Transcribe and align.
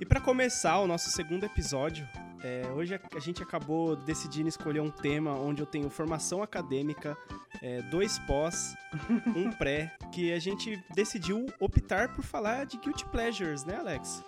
E 0.00 0.04
para 0.06 0.20
começar 0.20 0.78
o 0.80 0.86
nosso 0.86 1.10
segundo 1.10 1.44
episódio, 1.44 2.06
é, 2.42 2.70
hoje 2.72 2.94
a, 2.94 3.18
gente 3.18 3.42
acabou 3.42 3.96
decidindo 3.96 4.48
escolher 4.48 4.80
um 4.80 4.90
tema 4.90 5.32
onde 5.32 5.62
eu 5.62 5.66
tenho 5.66 5.88
formação 5.90 6.42
acadêmica, 6.42 7.16
é, 7.62 7.82
dois 7.82 8.18
pós, 8.20 8.74
um 9.34 9.50
pré, 9.56 9.96
que 10.12 10.32
a 10.32 10.38
gente 10.38 10.82
decidiu 10.94 11.46
optar 11.58 12.14
por 12.14 12.22
falar 12.22 12.66
de 12.66 12.76
Guilty 12.78 13.06
Pleasures, 13.06 13.64
né, 13.64 13.76
Alex? 13.76 14.22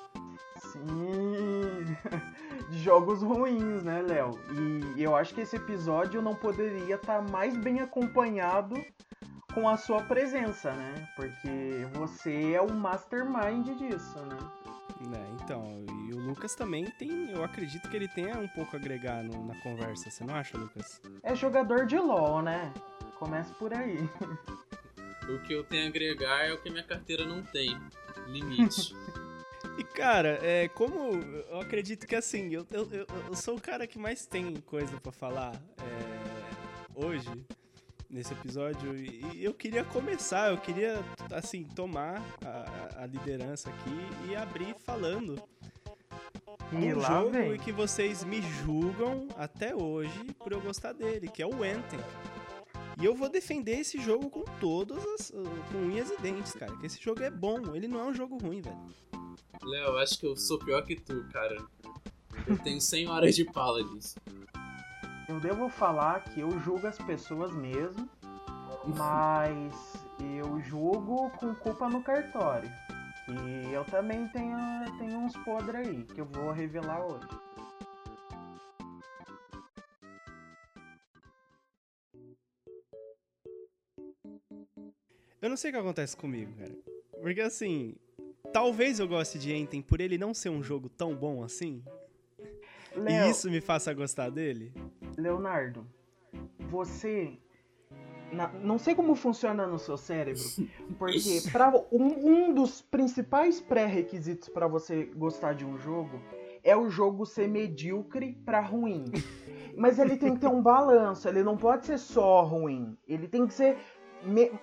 Sim, 0.73 1.97
jogos 2.81 3.23
ruins, 3.23 3.83
né, 3.83 4.03
Léo? 4.03 4.39
E 4.97 5.03
eu 5.03 5.15
acho 5.15 5.35
que 5.35 5.41
esse 5.43 5.57
episódio 5.57 6.21
não 6.23 6.35
poderia 6.35 6.95
estar 6.95 7.23
mais 7.23 7.57
bem 7.57 7.81
acompanhado 7.81 8.75
com 9.55 9.69
a 9.69 9.77
sua 9.77 10.03
presença, 10.03 10.73
né? 10.73 11.09
Porque 11.17 11.87
você 11.95 12.53
é 12.53 12.61
o 12.61 12.73
mastermind 12.73 13.67
disso, 13.79 14.19
né? 14.27 14.39
É, 15.17 15.43
então, 15.43 15.85
e 16.07 16.13
o 16.13 16.19
Lucas 16.19 16.55
também 16.55 16.85
tem, 16.99 17.31
eu 17.31 17.43
acredito 17.43 17.89
que 17.89 17.97
ele 17.97 18.09
tenha 18.09 18.39
um 18.39 18.49
pouco 18.49 18.77
a 18.77 18.79
agregar 18.79 19.23
no, 19.25 19.47
na 19.47 19.55
conversa, 19.63 20.11
você 20.11 20.25
não 20.25 20.35
acha, 20.35 20.59
Lucas? 20.59 21.01
É 21.23 21.35
jogador 21.35 21.87
de 21.87 21.97
LoL, 21.99 22.43
né? 22.43 22.73
Começa 23.19 23.53
por 23.55 23.73
aí. 23.73 23.99
O 25.29 25.39
que 25.43 25.53
eu 25.53 25.63
tenho 25.63 25.85
a 25.85 25.89
agregar 25.89 26.45
é 26.47 26.53
o 26.53 26.59
que 26.59 26.71
minha 26.71 26.83
carteira 26.83 27.25
não 27.25 27.41
tem. 27.41 27.79
Limite. 28.27 28.97
E 29.81 29.83
cara, 29.83 30.39
é, 30.43 30.69
como 30.69 30.95
eu 31.51 31.59
acredito 31.59 32.07
que 32.07 32.15
assim, 32.15 32.53
eu, 32.53 32.67
eu, 32.71 32.87
eu 33.29 33.35
sou 33.35 33.57
o 33.57 33.61
cara 33.61 33.87
que 33.87 33.99
mais 33.99 34.27
tem 34.27 34.57
coisa 34.57 35.01
para 35.01 35.11
falar 35.11 35.55
é, 35.79 36.95
hoje, 36.95 37.31
nesse 38.11 38.35
episódio, 38.35 38.95
e 38.95 39.43
eu 39.43 39.55
queria 39.55 39.83
começar, 39.83 40.51
eu 40.51 40.59
queria, 40.59 41.03
assim, 41.33 41.65
tomar 41.65 42.23
a, 42.45 43.05
a 43.05 43.07
liderança 43.07 43.71
aqui 43.71 44.29
e 44.29 44.37
abrir 44.37 44.77
falando 44.85 45.43
um 46.71 46.99
lá 46.99 47.09
jogo 47.09 47.55
e 47.55 47.59
que 47.59 47.73
vocês 47.73 48.23
me 48.23 48.43
julgam 48.43 49.29
até 49.39 49.75
hoje 49.75 50.25
por 50.39 50.53
eu 50.53 50.61
gostar 50.61 50.93
dele, 50.93 51.27
que 51.27 51.43
é 51.43 51.47
o 51.47 51.65
Anthem. 51.65 52.01
E 53.01 53.05
eu 53.07 53.15
vou 53.15 53.31
defender 53.31 53.79
esse 53.79 53.99
jogo 53.99 54.29
com 54.29 54.45
todas 54.61 55.03
as. 55.07 55.31
com 55.31 55.79
unhas 55.79 56.11
e 56.11 56.21
dentes, 56.21 56.53
cara. 56.53 56.77
Que 56.77 56.85
esse 56.85 57.03
jogo 57.03 57.23
é 57.23 57.31
bom, 57.31 57.75
ele 57.75 57.89
não 57.89 57.99
é 57.99 58.05
um 58.05 58.13
jogo 58.13 58.37
ruim, 58.37 58.61
velho. 58.61 58.77
Léo, 59.63 59.99
acho 59.99 60.19
que 60.19 60.27
eu 60.27 60.37
sou 60.37 60.59
pior 60.59 60.83
que 60.85 60.97
tu, 60.97 61.27
cara. 61.33 61.57
Eu 62.47 62.59
tenho 62.59 62.81
100 62.81 63.09
horas 63.09 63.35
de 63.35 63.45
Paladins. 63.45 64.15
Eu 65.29 65.39
devo 65.39 65.69
falar 65.69 66.25
que 66.25 66.41
eu 66.41 66.51
julgo 66.61 66.87
as 66.87 66.99
pessoas 66.99 67.53
mesmo, 67.53 68.09
mas 68.97 69.75
eu 70.19 70.61
julgo 70.63 71.31
com 71.39 71.55
culpa 71.55 71.89
no 71.89 72.03
cartório. 72.03 72.71
E 73.29 73.73
eu 73.73 73.85
também 73.85 74.27
tenho, 74.29 74.57
tenho 74.99 75.19
uns 75.19 75.37
podres 75.45 75.87
aí, 75.87 76.05
que 76.05 76.21
eu 76.21 76.27
vou 76.27 76.51
revelar 76.51 77.07
hoje. 77.07 77.29
Eu 85.41 85.49
não 85.49 85.57
sei 85.57 85.71
o 85.71 85.75
que 85.75 85.79
acontece 85.79 86.17
comigo, 86.17 86.53
cara. 86.59 86.77
Porque 87.21 87.41
assim. 87.41 87.95
Talvez 88.53 88.99
eu 88.99 89.07
goste 89.09 89.39
de 89.39 89.53
Enten 89.55 89.81
por 89.83 90.01
ele 90.01 90.19
não 90.19 90.35
ser 90.35 90.49
um 90.49 90.63
jogo 90.63 90.89
tão 90.89 91.15
bom 91.15 91.43
assim. 91.43 91.83
Léo, 92.97 93.27
E 93.27 93.31
isso 93.31 93.49
me 93.51 93.61
faça 93.61 93.93
gostar 93.95 94.31
dele. 94.31 94.73
Leonardo, 95.17 95.87
você. 96.69 97.39
na- 98.33 98.49
não 98.63 98.79
sei 98.79 98.95
como 98.95 99.15
funciona 99.15 99.67
no 99.67 99.79
seu 99.79 99.97
cérebro, 99.97 100.43
porque 100.99 101.41
pra, 101.53 101.73
um, 101.93 102.49
um 102.49 102.55
dos 102.55 102.81
principais 102.83 103.61
pré-requisitos 103.61 104.49
para 104.49 104.67
você 104.67 105.05
gostar 105.17 105.53
de 105.55 105.65
um 105.65 105.79
jogo 105.79 106.21
é 106.63 106.77
o 106.77 106.91
jogo 106.91 107.25
ser 107.27 107.49
medíocre 107.49 108.33
pra 108.45 108.61
ruim. 108.61 109.05
Mas 109.77 109.99
ele 110.01 110.17
tem 110.17 110.35
que 110.35 110.41
ter 110.41 110.49
um 110.49 110.61
balanço, 110.61 111.29
ele 111.29 111.43
não 111.45 111.57
pode 111.57 111.87
ser 111.87 111.97
só 111.99 112.43
ruim. 112.43 112.97
Ele 113.07 113.27
tem 113.29 113.47
que 113.47 113.55
ser 113.55 113.79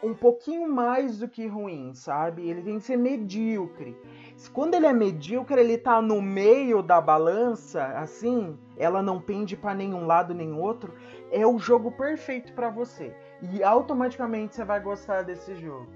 um 0.03 0.13
pouquinho 0.13 0.69
mais 0.69 1.19
do 1.19 1.27
que 1.27 1.47
ruim, 1.47 1.93
sabe? 1.93 2.47
Ele 2.49 2.61
tem 2.61 2.77
que 2.77 2.85
ser 2.85 2.97
medíocre. 2.97 3.95
Quando 4.53 4.75
ele 4.75 4.85
é 4.85 4.93
medíocre, 4.93 5.59
ele 5.59 5.77
tá 5.77 6.01
no 6.01 6.21
meio 6.21 6.83
da 6.83 7.01
balança, 7.01 7.83
assim, 7.97 8.57
ela 8.77 9.01
não 9.01 9.19
pende 9.19 9.57
pra 9.57 9.73
nenhum 9.73 10.05
lado 10.05 10.33
nem 10.33 10.53
outro, 10.53 10.93
é 11.31 11.45
o 11.45 11.57
jogo 11.57 11.91
perfeito 11.91 12.53
pra 12.53 12.69
você. 12.69 13.15
E 13.51 13.63
automaticamente 13.63 14.55
você 14.55 14.63
vai 14.63 14.79
gostar 14.79 15.23
desse 15.23 15.55
jogo. 15.55 15.89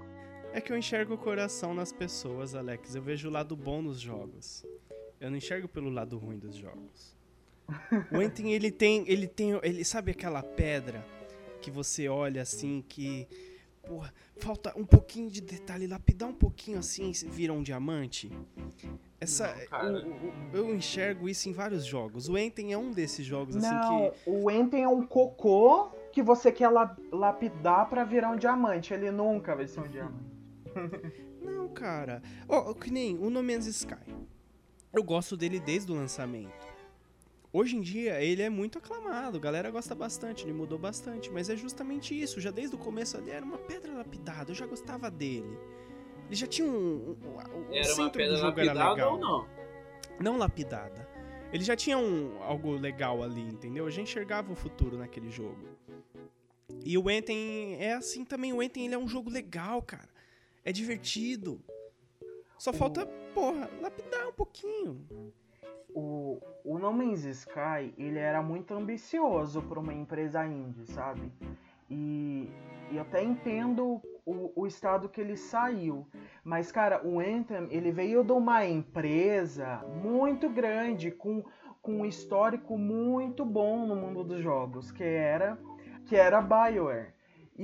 É 0.52 0.60
que 0.60 0.72
eu 0.72 0.76
enxergo 0.76 1.14
o 1.14 1.18
coração 1.18 1.72
nas 1.72 1.92
pessoas, 1.92 2.54
Alex. 2.54 2.94
Eu 2.94 3.02
vejo 3.02 3.28
o 3.28 3.32
lado 3.32 3.56
bom 3.56 3.80
nos 3.80 3.98
jogos. 3.98 4.66
Eu 5.20 5.30
não 5.30 5.36
enxergo 5.36 5.66
pelo 5.68 5.88
lado 5.88 6.18
ruim 6.18 6.38
dos 6.38 6.54
jogos. 6.56 7.16
O 8.10 8.20
Enten, 8.20 8.52
ele 8.52 8.70
tem, 8.70 9.04
ele 9.08 9.26
tem, 9.26 9.58
ele 9.62 9.84
sabe 9.84 10.10
aquela 10.10 10.42
pedra 10.42 11.02
que 11.62 11.70
você 11.70 12.08
olha 12.08 12.42
assim 12.42 12.84
que, 12.86 13.26
porra, 13.86 14.12
falta 14.36 14.72
um 14.78 14.84
pouquinho 14.84 15.30
de 15.30 15.40
detalhe, 15.40 15.86
lapidar 15.86 16.28
um 16.28 16.34
pouquinho 16.34 16.78
assim 16.78 17.10
e 17.10 17.26
vira 17.28 17.52
um 17.52 17.62
diamante. 17.62 18.30
Essa, 19.20 19.54
Não, 19.70 19.94
o- 19.94 20.10
o- 20.10 20.32
eu 20.52 20.74
enxergo 20.74 21.28
isso 21.28 21.48
em 21.48 21.52
vários 21.52 21.84
jogos. 21.84 22.28
O 22.28 22.36
Enten 22.38 22.72
é 22.72 22.78
um 22.78 22.90
desses 22.90 23.24
jogos 23.26 23.56
assim 23.56 23.66
não, 23.68 24.10
que 24.10 24.30
o 24.30 24.50
Enten 24.50 24.82
é 24.82 24.88
um 24.88 25.06
cocô 25.06 25.90
que 26.12 26.22
você 26.22 26.50
quer 26.52 26.68
la- 26.68 26.96
lapidar 27.12 27.88
pra 27.88 28.04
virar 28.04 28.30
um 28.30 28.36
diamante. 28.36 28.92
Ele 28.92 29.10
nunca 29.10 29.54
vai 29.54 29.66
ser 29.66 29.80
um 29.80 29.88
diamante. 29.88 30.32
Não, 31.42 31.68
cara. 31.68 32.22
Ó, 32.48 32.72
que 32.72 32.90
nem 32.90 33.18
o 33.18 33.28
No 33.28 33.42
Man's 33.42 33.66
Sky. 33.66 33.94
Eu 34.92 35.02
gosto 35.02 35.36
dele 35.36 35.58
desde 35.58 35.90
o 35.90 35.94
lançamento. 35.94 36.71
Hoje 37.52 37.76
em 37.76 37.80
dia 37.82 38.20
ele 38.22 38.40
é 38.42 38.48
muito 38.48 38.78
aclamado, 38.78 39.36
a 39.36 39.40
galera 39.40 39.70
gosta 39.70 39.94
bastante, 39.94 40.44
ele 40.44 40.54
mudou 40.54 40.78
bastante, 40.78 41.30
mas 41.30 41.50
é 41.50 41.56
justamente 41.56 42.18
isso, 42.18 42.40
já 42.40 42.50
desde 42.50 42.74
o 42.74 42.78
começo 42.78 43.16
ali 43.18 43.30
era 43.30 43.44
uma 43.44 43.58
pedra 43.58 43.92
lapidada, 43.92 44.50
eu 44.50 44.54
já 44.54 44.66
gostava 44.66 45.10
dele. 45.10 45.58
Ele 46.28 46.34
já 46.36 46.46
tinha 46.46 46.66
um. 46.66 47.10
um- 47.10 47.16
o- 47.28 47.70
o 47.70 47.74
Era 47.74 47.84
centro 47.84 48.02
uma 48.02 48.08
do 48.08 48.12
pedra 48.16 48.36
jogo 48.36 48.60
era 48.60 48.72
lapidada 48.72 48.90
legal. 48.94 49.12
ou 49.14 49.18
não? 49.20 49.48
Não 50.18 50.38
lapidada. 50.38 51.06
Ele 51.52 51.62
já 51.62 51.76
tinha 51.76 51.98
um, 51.98 52.42
algo 52.42 52.72
legal 52.72 53.22
ali, 53.22 53.42
entendeu? 53.42 53.86
A 53.86 53.90
gente 53.90 54.08
enxergava 54.08 54.50
o 54.50 54.56
futuro 54.56 54.96
naquele 54.96 55.30
jogo. 55.30 55.68
E 56.86 56.96
o 56.96 57.10
Enten 57.10 57.76
é 57.78 57.92
assim 57.92 58.24
também. 58.24 58.54
O 58.54 58.62
Enten 58.62 58.86
ele 58.86 58.94
é 58.94 58.98
um 58.98 59.06
jogo 59.06 59.28
legal, 59.28 59.82
cara. 59.82 60.08
É 60.64 60.72
divertido. 60.72 61.60
Só 62.56 62.72
falta, 62.72 63.04
porra, 63.34 63.68
lapidar 63.82 64.26
um 64.28 64.32
pouquinho. 64.32 65.06
O, 65.94 66.40
o 66.64 66.78
No 66.78 66.92
Man's 66.92 67.24
Sky, 67.24 67.92
ele 67.98 68.18
era 68.18 68.42
muito 68.42 68.74
ambicioso 68.74 69.62
para 69.62 69.78
uma 69.78 69.92
empresa 69.92 70.46
indie, 70.46 70.86
sabe? 70.86 71.32
E, 71.90 72.48
e 72.90 72.98
até 72.98 73.22
entendo 73.22 74.00
o, 74.24 74.52
o 74.54 74.66
estado 74.66 75.08
que 75.08 75.20
ele 75.20 75.36
saiu. 75.36 76.06
Mas, 76.44 76.72
cara, 76.72 77.06
o 77.06 77.20
Anthem, 77.20 77.68
ele 77.70 77.92
veio 77.92 78.24
de 78.24 78.32
uma 78.32 78.64
empresa 78.64 79.84
muito 80.02 80.48
grande, 80.48 81.10
com, 81.10 81.44
com 81.80 82.00
um 82.00 82.06
histórico 82.06 82.78
muito 82.78 83.44
bom 83.44 83.86
no 83.86 83.96
mundo 83.96 84.24
dos 84.24 84.40
jogos, 84.40 84.90
que 84.90 85.04
era, 85.04 85.58
que 86.06 86.16
era 86.16 86.40
BioWare. 86.40 87.12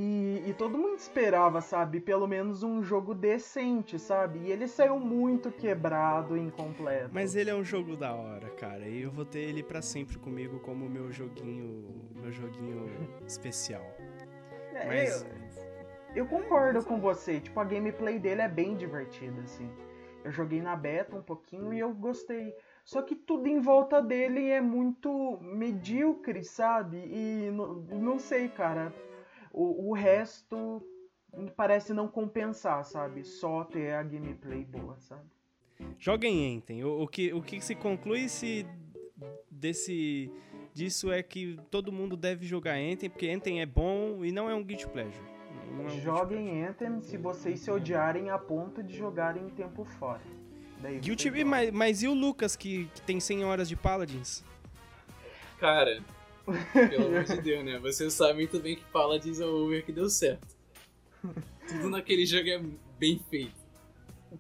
E, 0.01 0.45
e 0.47 0.55
todo 0.55 0.79
mundo 0.79 0.97
esperava, 0.97 1.61
sabe, 1.61 1.99
pelo 1.99 2.25
menos 2.29 2.63
um 2.63 2.81
jogo 2.85 3.13
decente, 3.13 3.99
sabe? 3.99 4.39
E 4.45 4.53
ele 4.53 4.69
saiu 4.69 4.97
muito 5.01 5.51
quebrado 5.51 6.37
e 6.37 6.41
incompleto. 6.41 7.11
Mas 7.13 7.35
ele 7.35 7.51
é 7.51 7.55
um 7.57 7.65
jogo 7.65 7.97
da 7.97 8.15
hora, 8.15 8.49
cara. 8.51 8.87
E 8.87 9.03
eu 9.03 9.11
vou 9.11 9.25
ter 9.25 9.41
ele 9.41 9.61
pra 9.61 9.83
sempre 9.83 10.17
comigo 10.17 10.61
como 10.61 10.89
meu 10.89 11.11
joguinho, 11.11 12.09
meu 12.15 12.31
joguinho 12.31 12.87
especial. 13.27 13.85
É, 14.73 14.87
Mas 14.87 15.27
Eu 16.15 16.27
concordo 16.27 16.85
com 16.85 17.01
você, 17.01 17.41
tipo, 17.41 17.59
a 17.59 17.65
gameplay 17.65 18.21
dele 18.21 18.43
é 18.43 18.49
bem 18.49 18.77
divertida, 18.77 19.43
assim. 19.43 19.69
Eu 20.23 20.31
joguei 20.31 20.63
na 20.63 20.77
beta 20.77 21.17
um 21.17 21.23
pouquinho 21.23 21.75
e 21.75 21.81
eu 21.81 21.93
gostei. 21.93 22.55
Só 22.85 23.03
que 23.03 23.17
tudo 23.17 23.49
em 23.49 23.59
volta 23.59 24.01
dele 24.01 24.49
é 24.49 24.61
muito 24.61 25.41
medíocre, 25.43 26.45
sabe? 26.45 26.99
E 26.99 27.51
não, 27.51 27.75
não 27.99 28.19
sei, 28.21 28.49
cara. 28.49 28.95
O, 29.59 29.89
o 29.91 29.93
resto 29.93 30.81
parece 31.57 31.93
não 31.93 32.07
compensar, 32.07 32.85
sabe? 32.85 33.25
Só 33.25 33.65
ter 33.65 33.93
a 33.93 34.05
gameplay 34.05 34.65
boa, 34.65 34.97
sabe? 35.01 35.25
Joguem 35.99 36.55
Enten. 36.55 36.85
O, 36.85 37.03
o 37.03 37.09
que, 37.09 37.33
o 37.33 37.43
que 37.43 37.61
se 37.61 37.75
conclui 37.75 38.29
se 38.29 38.65
desse 39.51 40.33
disso 40.73 41.11
é 41.11 41.25
que 41.25 41.59
todo 41.73 41.91
mundo 41.91 42.17
deve 42.17 42.47
jogar 42.47 42.79
Enten, 42.79 43.11
porque 43.11 43.29
Enten 43.29 43.61
é 43.61 43.67
bom 43.67 44.25
e 44.25 44.31
não 44.31 44.49
é 44.49 44.55
um 44.55 44.63
guilty 44.63 44.87
pleasure. 44.87 45.25
Não 45.73 45.89
é 45.89 45.93
um. 45.93 46.01
Joguem 46.01 46.65
Anthem 46.65 47.03
se 47.03 47.17
vocês 47.17 47.59
se 47.59 47.69
odiarem 47.69 48.31
a 48.31 48.39
ponto 48.39 48.81
de 48.81 48.97
jogarem 48.97 49.45
em 49.45 49.51
tempo 49.51 49.85
fora. 49.85 50.23
Daí 50.81 51.01
Guilty, 51.01 51.45
mas, 51.45 51.73
mas 51.73 52.03
e 52.05 52.07
o 52.07 52.15
Lucas 52.15 52.55
que, 52.55 52.85
que 52.95 53.03
tem 53.03 53.19
100 53.19 53.45
horas 53.45 53.69
de 53.69 53.75
Paladins? 53.75 54.45
Cara, 55.59 56.01
Pelo 56.73 57.07
amor 57.09 57.25
de 57.25 57.41
Deus, 57.41 57.65
né? 57.65 57.79
Você 57.79 58.11
sabe 58.11 58.35
muito 58.35 58.59
bem 58.61 58.77
que 58.77 58.85
Paladins 58.87 59.41
é 59.41 59.45
o 59.45 59.65
over 59.65 59.85
que 59.85 59.93
deu 59.93 60.09
certo. 60.09 60.47
Tudo 61.69 61.91
naquele 61.91 62.25
jogo 62.25 62.49
é 62.49 62.63
bem 62.99 63.21
feito. 63.31 63.59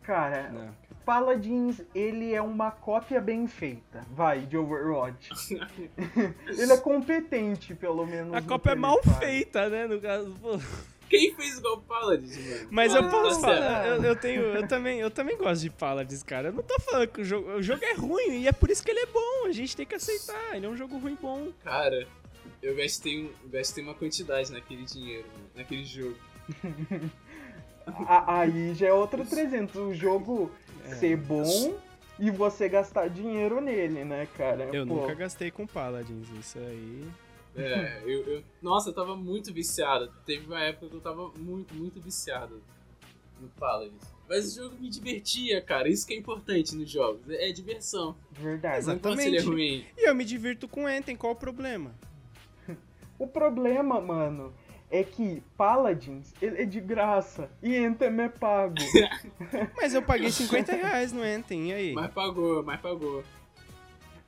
Cara, 0.02 0.50
Não. 0.50 0.88
Paladins, 1.04 1.80
ele 1.94 2.34
é 2.34 2.42
uma 2.42 2.70
cópia 2.70 3.18
bem 3.18 3.46
feita, 3.46 4.04
vai, 4.10 4.40
de 4.40 4.58
Overwatch. 4.58 5.30
ele 6.46 6.70
é 6.70 6.76
competente, 6.76 7.74
pelo 7.74 8.04
menos. 8.04 8.34
A 8.34 8.42
Copa 8.42 8.72
é 8.72 8.74
mal 8.74 9.02
faz. 9.02 9.16
feita, 9.16 9.70
né? 9.70 9.86
No 9.86 9.98
caso. 9.98 10.36
Quem 11.08 11.34
fez 11.34 11.58
igual 11.58 11.78
Paladins, 11.82 12.36
mano? 12.36 12.68
Mas 12.70 12.94
eu 12.94 13.08
posso 13.08 13.40
falar, 13.40 13.86
eu, 13.86 14.02
eu 14.02 14.16
tenho, 14.16 14.42
eu 14.42 14.68
também, 14.68 15.00
eu 15.00 15.10
também 15.10 15.36
gosto 15.36 15.62
de 15.62 15.70
Paladins, 15.70 16.22
cara. 16.22 16.48
Eu 16.48 16.52
não 16.52 16.62
tô 16.62 16.78
falando 16.80 17.08
que 17.08 17.20
o 17.20 17.24
jogo, 17.24 17.50
o 17.52 17.62
jogo 17.62 17.84
é 17.84 17.94
ruim 17.94 18.42
e 18.42 18.48
é 18.48 18.52
por 18.52 18.70
isso 18.70 18.82
que 18.84 18.90
ele 18.90 19.00
é 19.00 19.06
bom. 19.06 19.46
A 19.46 19.52
gente 19.52 19.76
tem 19.76 19.86
que 19.86 19.94
aceitar. 19.94 20.54
Ele 20.56 20.66
é 20.66 20.68
um 20.68 20.76
jogo 20.76 20.98
ruim 20.98 21.16
bom. 21.20 21.48
Cara, 21.64 22.06
eu 22.62 22.76
gastei, 22.76 23.24
um- 23.24 23.48
gastei 23.50 23.82
uma 23.82 23.94
quantidade 23.94 24.52
naquele 24.52 24.84
dinheiro, 24.84 25.24
mano, 25.32 25.50
naquele 25.56 25.84
jogo. 25.84 26.16
A- 28.06 28.40
Aí 28.40 28.74
já 28.74 28.88
é 28.88 28.92
outro 28.92 29.24
300. 29.24 29.74
O 29.76 29.94
jogo 29.94 30.50
É. 30.84 30.94
ser 30.96 31.16
bom 31.16 31.74
e 32.18 32.30
você 32.30 32.68
gastar 32.68 33.08
dinheiro 33.08 33.60
nele, 33.60 34.04
né, 34.04 34.28
cara? 34.36 34.64
Eu 34.72 34.86
Pô, 34.86 34.94
nunca 34.96 35.14
gastei 35.14 35.50
com 35.50 35.66
Paladins, 35.66 36.28
isso 36.38 36.58
aí. 36.58 37.04
É, 37.60 38.02
eu, 38.04 38.24
eu- 38.26 38.42
Nossa, 38.62 38.90
eu 38.90 38.94
tava 38.94 39.16
muito 39.16 39.52
viciado. 39.52 40.12
Teve 40.24 40.46
uma 40.46 40.60
época 40.60 40.88
que 40.88 40.94
eu 40.96 41.00
tava 41.00 41.30
muito, 41.38 41.74
muito 41.74 42.00
viciado 42.00 42.62
no 43.40 43.48
Paladins. 43.50 44.02
Mas 44.28 44.52
o 44.52 44.62
jogo 44.62 44.76
me 44.78 44.90
divertia, 44.90 45.60
cara. 45.62 45.88
Isso 45.88 46.06
que 46.06 46.12
é 46.12 46.16
importante 46.16 46.74
nos 46.76 46.90
jogos. 46.90 47.28
É, 47.30 47.48
é 47.48 47.52
diversão. 47.52 48.14
Verdade. 48.32 48.84
Não 48.86 48.92
é 48.92 48.96
Exatamente. 48.96 49.44
ruim. 49.46 49.86
E 49.96 50.08
eu 50.08 50.14
me 50.14 50.24
divirto 50.24 50.68
com 50.68 50.88
Enten, 50.88 51.16
qual 51.16 51.32
o 51.32 51.36
problema? 51.36 51.94
O 53.18 53.26
problema, 53.26 54.00
mano, 54.00 54.54
é 54.90 55.02
que 55.02 55.42
Paladins, 55.56 56.32
ele 56.40 56.62
é 56.62 56.64
de 56.64 56.80
graça 56.80 57.50
e 57.60 57.76
Anthem 57.76 58.20
é 58.20 58.28
pago. 58.28 58.76
Mas 59.76 59.92
eu 59.92 60.02
paguei 60.02 60.30
50 60.30 60.72
reais 60.76 61.12
no 61.12 61.24
Enten, 61.24 61.70
e 61.70 61.72
aí? 61.72 61.92
Mas 61.94 62.12
pagou, 62.12 62.62
mas 62.62 62.80
pagou. 62.80 63.24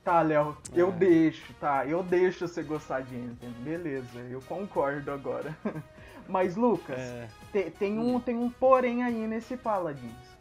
Tá, 0.03 0.21
Léo, 0.21 0.57
eu 0.73 0.87
Ah. 0.89 0.91
deixo, 0.91 1.53
tá? 1.59 1.85
Eu 1.85 2.01
deixo 2.01 2.47
você 2.47 2.63
gostar 2.63 3.01
de 3.01 3.15
Anthem. 3.15 3.51
Beleza, 3.63 4.19
eu 4.19 4.41
concordo 4.41 5.11
agora. 5.11 5.55
Mas, 6.27 6.55
Lucas, 6.55 6.97
É, 6.99 7.27
te- 7.51 7.69
tem, 7.71 7.99
um, 7.99 8.19
tem 8.19 8.35
um 8.35 8.49
porém 8.49 9.03
aí 9.03 9.27
nesse 9.27 9.55
Paladins. 9.55 10.31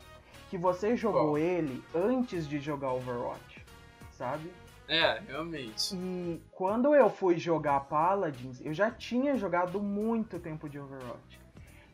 Que 0.48 0.56
você 0.56 0.96
jogou 0.96 1.22
Qual? 1.32 1.38
ele 1.38 1.82
antes 1.94 2.48
de 2.48 2.58
jogar 2.58 2.92
Overwatch, 2.92 3.64
sabe? 4.12 4.50
É, 4.88 5.20
realmente. 5.28 5.94
E 5.94 6.42
quando 6.50 6.94
eu 6.94 7.08
fui 7.08 7.38
jogar 7.38 7.80
Paladins, 7.80 8.60
eu 8.64 8.72
já 8.74 8.90
tinha 8.90 9.36
jogado 9.36 9.80
muito 9.80 10.38
tempo 10.40 10.68
de 10.68 10.78
Overwatch. 10.80 11.39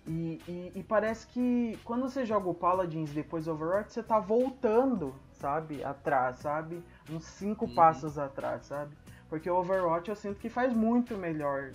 E, 0.06 0.40
e- 0.46 0.72
e 0.76 0.82
parece 0.84 1.26
que 1.26 1.78
quando 1.84 2.02
você 2.08 2.24
joga 2.24 2.48
o 2.48 2.54
Paladins 2.54 3.10
depois 3.10 3.46
do 3.46 3.52
Overwatch, 3.52 3.92
você 3.92 4.02
tá 4.02 4.20
voltando, 4.20 5.12
sabe? 5.32 5.82
Atrás, 5.82 6.36
sabe? 6.38 6.80
Uns 7.10 7.24
cinco 7.24 7.64
Uhum. 7.66 7.74
passos 7.74 8.16
atrás, 8.16 8.66
sabe? 8.66 8.96
Porque 9.28 9.50
o 9.50 9.56
Overwatch 9.56 10.08
eu 10.08 10.14
sinto 10.16 10.38
que 10.38 10.48
faz 10.48 10.72
muito 10.72 11.16
melhor 11.16 11.72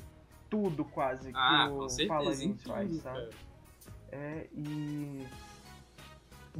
tudo 0.49 0.85
quase 0.85 1.31
que 1.33 1.37
Ah, 1.37 1.67
o 1.69 1.79
com 1.79 1.89
certeza. 1.89 2.03
Em 2.03 2.07
Paladins 2.23 2.63
faz, 2.63 2.91
sabe? 3.01 3.15
cara. 3.17 3.29
É, 4.13 4.47
e. 4.53 5.27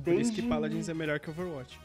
por 0.03 0.13
isso 0.13 0.33
que 0.33 0.41
Paladins 0.41 0.89
é 0.89 0.94
melhor 0.94 1.19
que 1.19 1.29
Overwatch. 1.29 1.79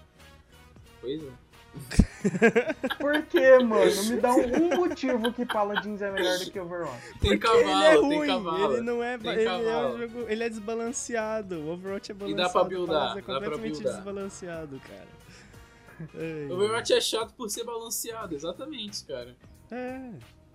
Pois 1.00 1.22
é. 1.22 1.32
Por 2.98 3.22
que, 3.22 3.58
mano? 3.58 4.02
Me 4.04 4.16
dá 4.20 4.34
um, 4.34 4.76
motivo 4.76 5.32
que 5.32 5.46
Paladins 5.46 6.02
é 6.02 6.10
melhor 6.10 6.38
do 6.38 6.50
que 6.50 6.58
Overwatch. 6.58 7.18
Tem 7.20 7.38
Porque 7.38 7.38
cavalo, 7.38 7.70
ele 7.70 7.84
é 7.84 7.90
tem 7.92 8.00
ruim, 8.18 8.26
cavalo. 8.26 8.72
ele 8.74 8.82
não 8.82 9.02
é, 9.02 9.18
Tem 9.18 9.32
ele 9.32 9.44
é 9.44 9.56
um 9.86 9.98
jogo, 9.98 10.24
ele 10.28 10.44
é 10.44 10.48
desbalanceado. 10.48 11.60
O 11.60 11.72
Overwatch 11.72 12.10
é 12.10 12.14
E 12.14 12.18
balanceado. 12.18 12.42
dá 12.42 12.48
pra 12.52 12.64
buildar, 12.64 12.98
Paladins 13.00 13.16
é 13.18 13.22
completamente 13.32 13.72
buildar. 13.74 13.94
desbalanceado, 13.94 14.80
cara. 14.80 15.16
O 16.50 16.54
Overwatch 16.54 16.92
é 16.92 17.00
chato 17.00 17.32
por 17.34 17.48
ser 17.48 17.64
balanceado, 17.64 18.34
exatamente, 18.34 19.04
cara. 19.04 19.34
É. 19.70 20.10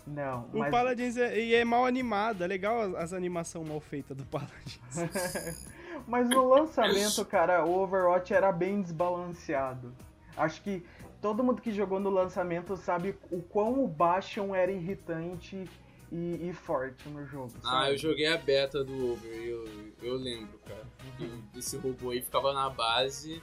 Não, 0.06 0.50
O 0.52 0.58
mas 0.60 0.72
Paladins 0.72 1.16
é, 1.16 1.40
e 1.40 1.54
é 1.54 1.64
mal 1.64 1.86
animado, 1.86 2.44
é 2.44 2.48
legal 2.48 2.82
as, 2.82 2.96
as 2.96 3.14
animações 3.14 3.68
mal 3.68 3.80
feitas 3.80 4.18
do 4.18 4.24
Paladins. 4.26 4.80
Mas 6.08 6.28
no 6.28 6.50
lançamento, 6.50 7.24
cara, 7.26 7.64
o 7.64 7.80
Overwatch 7.84 8.34
era 8.34 8.52
bem 8.52 8.82
desbalanceado. 8.82 9.94
Acho 10.36 10.62
que 10.64 10.84
todo 11.22 11.44
mundo 11.44 11.62
que 11.62 11.72
jogou 11.72 12.00
no 12.00 12.10
lançamento 12.10 12.76
sabe 12.76 13.16
o 13.30 13.42
quão 13.42 13.84
o 13.84 13.88
Bastion 13.88 14.56
era 14.56 14.72
irritante 14.72 15.68
e, 16.12 16.50
e 16.50 16.54
forte 16.54 17.08
no 17.08 17.26
jogo. 17.26 17.52
Ah, 17.64 17.84
sabe? 17.84 17.92
eu 17.92 17.98
joguei 17.98 18.28
a 18.28 18.38
beta 18.38 18.84
do 18.84 19.14
Over, 19.14 19.32
eu, 19.32 19.66
eu 20.02 20.16
lembro, 20.16 20.60
cara. 20.66 20.86
Uhum. 21.20 21.42
Esse 21.56 21.78
robô 21.78 22.10
aí 22.10 22.22
ficava 22.22 22.52
na 22.54 22.70
base. 22.70 23.42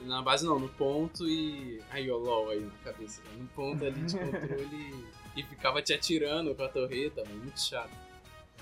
Na 0.00 0.22
base 0.22 0.46
não, 0.46 0.58
no 0.58 0.68
ponto 0.68 1.28
e. 1.28 1.82
Aí, 1.90 2.10
ó, 2.10 2.16
LOL 2.16 2.50
aí 2.50 2.60
na 2.60 2.70
cabeça. 2.82 3.20
né? 3.22 3.28
No 3.38 3.46
ponto 3.48 3.84
ali 3.84 4.00
de 4.00 4.16
controle 4.18 5.04
e 5.36 5.42
ficava 5.42 5.82
te 5.82 5.92
atirando 5.92 6.54
com 6.54 6.62
a 6.62 6.68
torreta, 6.68 7.22
mano. 7.24 7.40
Muito 7.40 7.60
chato. 7.60 7.90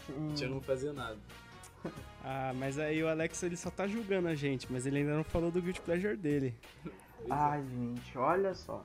Sim. 0.06 0.32
Tinha 0.34 0.50
não 0.50 0.60
fazer 0.60 0.92
nada. 0.92 1.16
Ah, 2.24 2.52
mas 2.56 2.78
aí 2.78 3.02
o 3.02 3.08
Alex 3.08 3.40
ele 3.42 3.56
só 3.56 3.70
tá 3.70 3.86
julgando 3.86 4.28
a 4.28 4.34
gente, 4.34 4.70
mas 4.70 4.84
ele 4.84 4.98
ainda 4.98 5.16
não 5.16 5.24
falou 5.24 5.50
do 5.50 5.62
Guilty 5.62 5.80
Pleasure 5.80 6.16
dele. 6.16 6.54
Ai, 7.28 7.62
gente, 7.62 8.16
olha 8.16 8.54
só. 8.54 8.84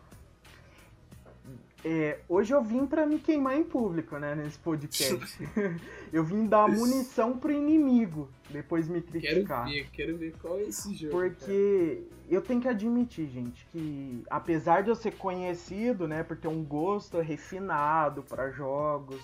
É, 1.85 2.19
hoje 2.29 2.53
eu 2.53 2.63
vim 2.63 2.85
pra 2.85 3.05
me 3.05 3.19
queimar 3.19 3.57
em 3.57 3.63
público, 3.63 4.17
né, 4.17 4.33
nesse 4.35 4.57
podcast. 4.57 5.37
eu 6.13 6.23
vim 6.23 6.47
dar 6.47 6.65
munição 6.69 7.37
pro 7.37 7.51
inimigo, 7.51 8.29
depois 8.49 8.87
me 8.87 9.01
Quero 9.01 9.19
criticar. 9.19 9.65
ver, 9.65 9.89
quero 9.91 10.17
ver 10.17 10.33
qual 10.41 10.57
é 10.59 10.61
esse 10.61 10.95
jogo. 10.95 11.11
Porque 11.11 12.03
eu 12.29 12.41
tenho 12.41 12.61
que 12.61 12.69
admitir, 12.69 13.27
gente, 13.27 13.65
que 13.69 14.23
apesar 14.29 14.81
de 14.81 14.89
eu 14.89 14.95
ser 14.95 15.11
conhecido, 15.15 16.07
né, 16.07 16.23
por 16.23 16.37
ter 16.37 16.47
um 16.47 16.63
gosto 16.63 17.19
refinado 17.19 18.23
pra 18.23 18.49
jogos, 18.49 19.21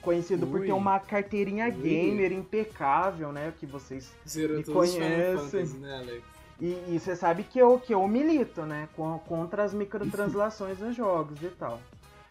conhecido 0.00 0.46
por 0.46 0.60
Ui. 0.60 0.66
ter 0.66 0.72
uma 0.72 0.98
carteirinha 0.98 1.66
Ui. 1.66 1.72
gamer 1.72 2.32
impecável, 2.32 3.32
né, 3.32 3.52
que 3.60 3.66
vocês 3.66 4.06
cara. 4.08 4.28
Zerou 4.28 4.56
me 4.56 4.64
conhecem. 4.64 5.50
Fantasy, 5.50 5.76
né, 5.76 5.94
Alex? 5.94 6.37
E, 6.60 6.98
você 6.98 7.14
sabe 7.14 7.44
que 7.44 7.58
eu 7.58 7.78
que 7.78 7.94
eu 7.94 8.06
milito, 8.08 8.62
né, 8.62 8.88
com- 8.96 9.18
contra 9.20 9.62
as 9.64 9.72
microtranslações 9.72 10.78
nos 10.78 10.94
jogos 10.96 11.42
e 11.42 11.48
tal. 11.48 11.80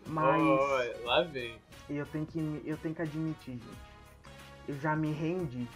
Mas 0.06 0.42
Ó, 0.42 1.06
lá 1.06 1.22
vem. 1.24 1.56
eu 1.90 2.06
tenho 2.06 2.26
que 2.26 2.62
eu 2.66 2.78
tenho 2.78 2.96
que 2.96 3.02
admitir, 3.02 3.54
gente. 3.54 3.88
Eu 4.68 4.76
já 4.80 4.96
me 4.96 5.12
rendi. 5.12 5.68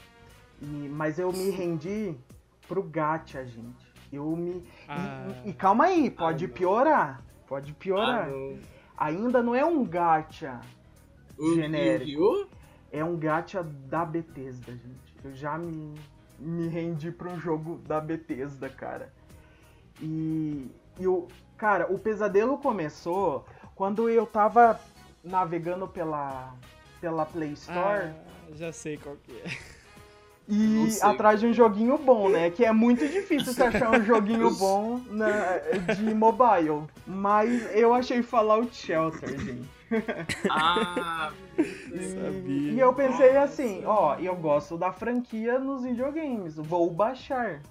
E- 0.61 0.89
mas 0.89 1.17
eu 1.19 1.31
me 1.31 1.49
rendi 1.49 2.15
pro 2.67 2.83
gacha, 2.83 3.45
gente. 3.45 3.91
Eu 4.11 4.25
me 4.35 4.51
e- 4.51 4.63
Ah. 4.87 5.27
e, 5.45 5.49
e 5.49 5.53
calma 5.53 5.85
aí, 5.85 6.09
pode 6.11 6.45
Ah, 6.45 6.49
piorar. 6.49 7.21
Pode 7.47 7.73
piorar. 7.73 8.25
Ah, 8.27 8.29
não. 8.29 8.59
Ainda 8.97 9.41
não 9.41 9.55
é 9.55 9.65
um 9.65 9.83
gacha, 9.83 10.59
O 11.37 11.55
Genérico. 11.55 12.09
Yu-Gi-Oh? 12.11 12.47
é 12.91 13.03
um 13.03 13.17
gacha 13.17 13.63
da 13.63 14.05
Bethesda, 14.05 14.71
gente. 14.73 15.15
Eu 15.23 15.33
já 15.33 15.57
me, 15.57 15.95
me 16.41 16.67
rendi 16.67 17.11
pra 17.11 17.29
um 17.29 17.39
jogo 17.39 17.77
da 17.87 18.01
Bethesda, 18.01 18.69
cara. 18.69 19.13
E, 20.01 20.69
e 20.99 21.07
o 21.07 21.27
cara, 21.57 21.91
o 21.91 21.99
pesadelo 21.99 22.57
começou 22.57 23.45
quando 23.75 24.09
eu 24.09 24.25
tava 24.25 24.79
navegando 25.23 25.87
pela 25.87 26.53
pela 26.99 27.25
Play 27.25 27.53
Store 27.53 28.09
Ah, 28.09 28.53
já 28.53 28.71
sei 28.71 28.97
qual 28.97 29.15
que 29.17 29.31
é. 29.31 29.45
E 30.49 30.97
atrás 31.01 31.39
de 31.39 31.45
um 31.47 31.53
joguinho 31.53 31.97
bom, 31.97 32.27
né? 32.27 32.49
Que 32.49 32.65
é 32.65 32.71
muito 32.73 33.07
difícil 33.07 33.53
você 33.53 33.63
achar 33.63 33.91
um 33.91 34.03
joguinho 34.05 34.51
bom 34.55 34.99
na- 35.09 35.57
de 35.95 36.13
mobile. 36.13 36.83
Mas 37.07 37.73
eu 37.75 37.93
achei 37.93 38.21
Fallout 38.21 38.75
Shelter, 38.75 39.29
gente. 39.39 39.69
Ah, 40.49 41.31
E, 41.57 41.63
sabia. 42.09 42.71
e 42.71 42.79
eu 42.79 42.93
pensei 42.93 43.33
Nossa. 43.33 43.43
assim, 43.43 43.83
ó, 43.85 44.15
eu 44.17 44.35
gosto 44.37 44.77
da 44.77 44.91
franquia 44.93 45.59
nos 45.59 45.83
videogames, 45.83 46.55
vou 46.55 46.89
baixar. 46.89 47.61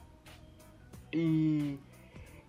E 1.12 1.78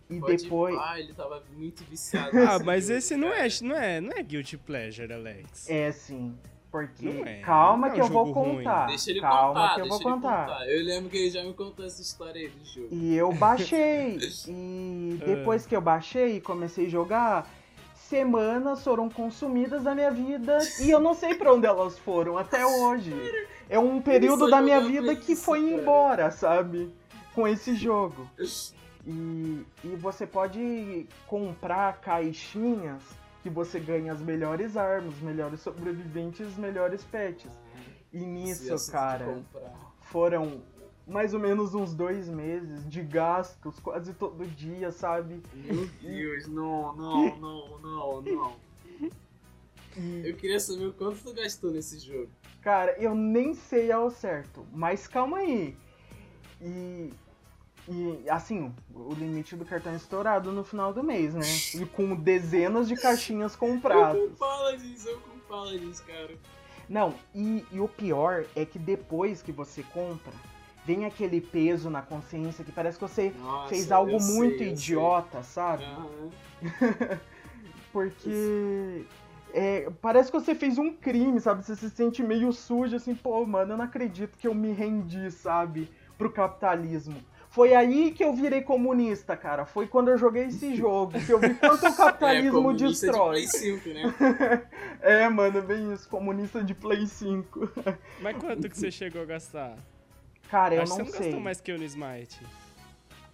e 0.10 0.20
pode 0.20 0.44
depois 0.44 0.76
pá, 0.76 1.00
ele 1.00 1.14
tava 1.14 1.42
muito 1.56 1.84
viciado. 1.86 2.38
Ah, 2.38 2.60
mas 2.60 2.90
esse 2.90 3.16
não 3.16 3.30
é, 3.34 3.48
não 3.62 3.76
é, 3.78 4.02
não 4.02 4.12
é 4.12 4.22
Guilty 4.22 4.58
Pleasure, 4.58 5.12
Alex. 5.14 5.70
é 5.70 5.90
sim, 5.94 6.38
porque 6.72 7.08
é, 7.26 7.42
calma 7.42 7.88
é 7.88 7.92
que 7.92 8.00
um 8.00 8.06
eu 8.06 8.10
vou 8.10 8.26
jogo 8.28 8.40
ruim. 8.40 8.58
contar. 8.58 8.88
Deixa 8.88 9.12
ele 9.12 9.20
calma 9.20 9.54
contar, 9.62 9.76
que 9.76 9.82
eu 9.82 9.90
vou 9.90 10.00
contar. 10.00 10.46
contar. 10.46 10.70
Eu 10.70 10.86
lembro 10.86 11.10
que 11.10 11.18
ele 11.18 11.30
já 11.30 11.44
me 11.44 11.54
contou 11.54 11.86
essa 11.86 12.02
história 12.02 12.42
aí 12.42 12.48
do 12.48 12.66
jogo. 12.66 12.88
E 12.90 13.14
eu 13.14 13.34
baixei. 13.34 14.18
e 14.48 15.20
depois 15.26 15.66
que 15.66 15.76
eu 15.76 15.82
baixei 15.82 16.38
e 16.38 16.42
comecei 16.42 16.86
a 16.86 16.90
jogar, 16.90 17.52
semanas 17.94 18.84
foram 18.84 19.10
consumidas 19.10 19.84
da 19.84 19.94
minha 19.94 20.12
vida 20.12 20.60
e 20.80 20.90
eu 20.90 21.00
não 21.00 21.14
sei 21.14 21.36
pra 21.36 21.54
onde 21.54 21.68
elas 21.68 22.00
foram 22.00 22.38
até 22.38 22.64
hoje. 22.66 23.14
É 23.70 23.78
um 23.78 24.02
período 24.02 24.50
da 24.50 24.62
minha 24.62 24.80
vida 24.80 25.14
que 25.14 25.34
isso, 25.34 25.44
foi 25.44 25.62
cara. 25.62 25.82
embora, 25.82 26.32
sabe? 26.32 26.90
Com 27.36 27.46
esse 27.48 27.76
jogo. 27.76 28.30
E, 29.04 29.66
e 29.84 29.96
você 29.96 30.28
pode 30.28 31.08
comprar 31.26 32.00
caixinhas 32.02 33.02
que 33.42 33.50
você 33.50 33.80
ganha 33.80 34.14
as 34.14 34.22
melhores 34.22 34.78
armas, 34.78 35.16
os 35.16 35.22
melhores 35.22 35.60
sobreviventes, 35.62 36.48
os 36.48 36.58
melhores 36.58 37.04
pets. 37.04 37.52
E 38.14 38.20
nisso, 38.20 38.92
cara, 38.92 39.42
foram 40.02 40.62
mais 41.08 41.34
ou 41.34 41.40
menos 41.40 41.74
uns 41.74 41.94
dois 41.94 42.30
meses 42.30 42.88
de 42.88 43.02
gastos 43.02 43.80
quase 43.80 44.14
todo 44.14 44.46
dia, 44.46 44.92
sabe? 44.92 45.42
Meu 45.54 45.88
Deus, 46.02 46.48
não, 46.48 46.96
não, 46.96 47.36
não, 47.40 47.80
não, 47.80 48.22
não. 48.22 48.54
Eu 50.24 50.36
queria 50.36 50.60
saber 50.60 50.86
o 50.86 50.94
quanto 50.94 51.18
tu 51.22 51.34
gastou 51.34 51.72
nesse 51.72 52.00
jogo. 52.00 52.30
cara, 52.62 52.96
eu 52.98 53.14
nem 53.14 53.54
sei 53.54 53.92
ao 53.92 54.10
certo, 54.10 54.66
mas 54.72 55.08
calma 55.08 55.40
aí. 55.40 55.76
E, 56.62 57.12
e 57.88 58.30
assim, 58.30 58.74
o 58.94 59.14
limite 59.14 59.56
do 59.56 59.66
cartão 59.66 59.92
é 59.94 59.96
estourado 59.96 60.52
no 60.52 60.64
final 60.64 60.94
do 60.94 61.04
mês, 61.04 61.34
né? 61.34 61.42
E 61.74 61.86
com 61.86 62.16
dezenas 62.16 62.88
de 62.88 62.96
caixinhas 62.96 63.54
Eu 63.54 63.60
compradas. 63.60 64.30
com 64.30 64.36
fala 64.36 64.78
disso, 64.78 65.10
eu 65.10 65.20
com 65.20 65.40
fala 65.48 65.78
disso, 65.78 66.04
cara. 66.06 66.32
Não, 66.88 67.14
e, 67.34 67.66
e 67.72 67.80
o 67.80 67.88
pior 67.88 68.46
é 68.56 68.66
que 68.66 68.78
depois 68.78 69.42
que 69.42 69.52
você 69.52 69.82
compra, 69.94 70.34
vem 70.86 71.06
aquele 71.06 71.40
peso 71.40 71.90
na 71.90 72.02
consciência 72.02 72.64
que 72.64 72.72
parece 72.72 72.98
que 72.98 73.08
você 73.08 73.34
Nossa, 73.40 73.70
fez 73.70 73.92
algo 73.92 74.14
eu 74.16 74.20
sei, 74.20 74.36
muito 74.36 74.54
eu 74.56 74.58
sei. 74.58 74.68
idiota, 74.70 75.44
sabe? 75.44 75.84
Aham. 75.84 76.30
Porque 77.92 79.06
é, 79.54 79.90
parece 80.02 80.32
que 80.32 80.40
você 80.40 80.56
fez 80.56 80.78
um 80.78 80.94
crime, 80.94 81.40
sabe? 81.40 81.64
Você 81.64 81.76
se 81.76 81.90
sente 81.90 82.24
meio 82.24 82.52
sujo, 82.54 82.96
assim, 82.96 83.14
pô, 83.14 83.46
mano, 83.46 83.74
eu 83.74 83.78
não 83.78 83.86
acredito 83.86 84.38
que 84.38 84.48
eu 84.48 84.54
me 84.54 84.72
rendi, 84.72 85.30
sabe? 85.32 85.90
Pro 86.18 86.32
capitalismo. 86.32 87.22
Foi 87.52 87.76
aí 87.76 88.12
que 88.12 88.24
eu 88.24 88.34
virei 88.34 88.62
comunista, 88.62 89.36
cara. 89.36 89.66
Foi 89.66 89.86
quando 89.86 90.10
eu 90.10 90.18
joguei 90.18 90.46
esse 90.46 90.74
jogo, 90.78 91.12
que 91.20 91.32
eu 91.32 91.38
vi 91.38 91.54
quanto 91.56 91.84
o 91.84 91.88
É, 91.92 91.92
capitalismo 91.92 92.52
comunista 92.54 92.88
de 92.88 93.12
destrói. 93.12 93.30
Play 93.32 93.48
5, 93.48 93.90
né? 93.90 94.64
É, 95.02 95.28
mano, 95.30 95.62
bem 95.62 95.92
isso, 95.94 96.08
comunista 96.08 96.64
de 96.64 96.74
Play 96.74 97.06
5. 97.06 97.70
Mas 98.22 98.38
quanto 98.38 98.70
que 98.70 98.78
você 98.78 98.90
chegou 98.90 99.22
a 99.22 99.26
gastar? 99.26 99.76
Cara, 100.50 100.76
eu 100.76 100.82
Acho 100.84 100.94
que 100.94 101.00
não 101.00 101.06
você 101.06 101.12
não 101.12 101.18
sei. 101.18 101.26
gastou 101.28 101.42
mais 101.42 101.60
que 101.62 101.72
eu 101.72 101.78
no 101.78 101.84
Smite. 101.84 102.40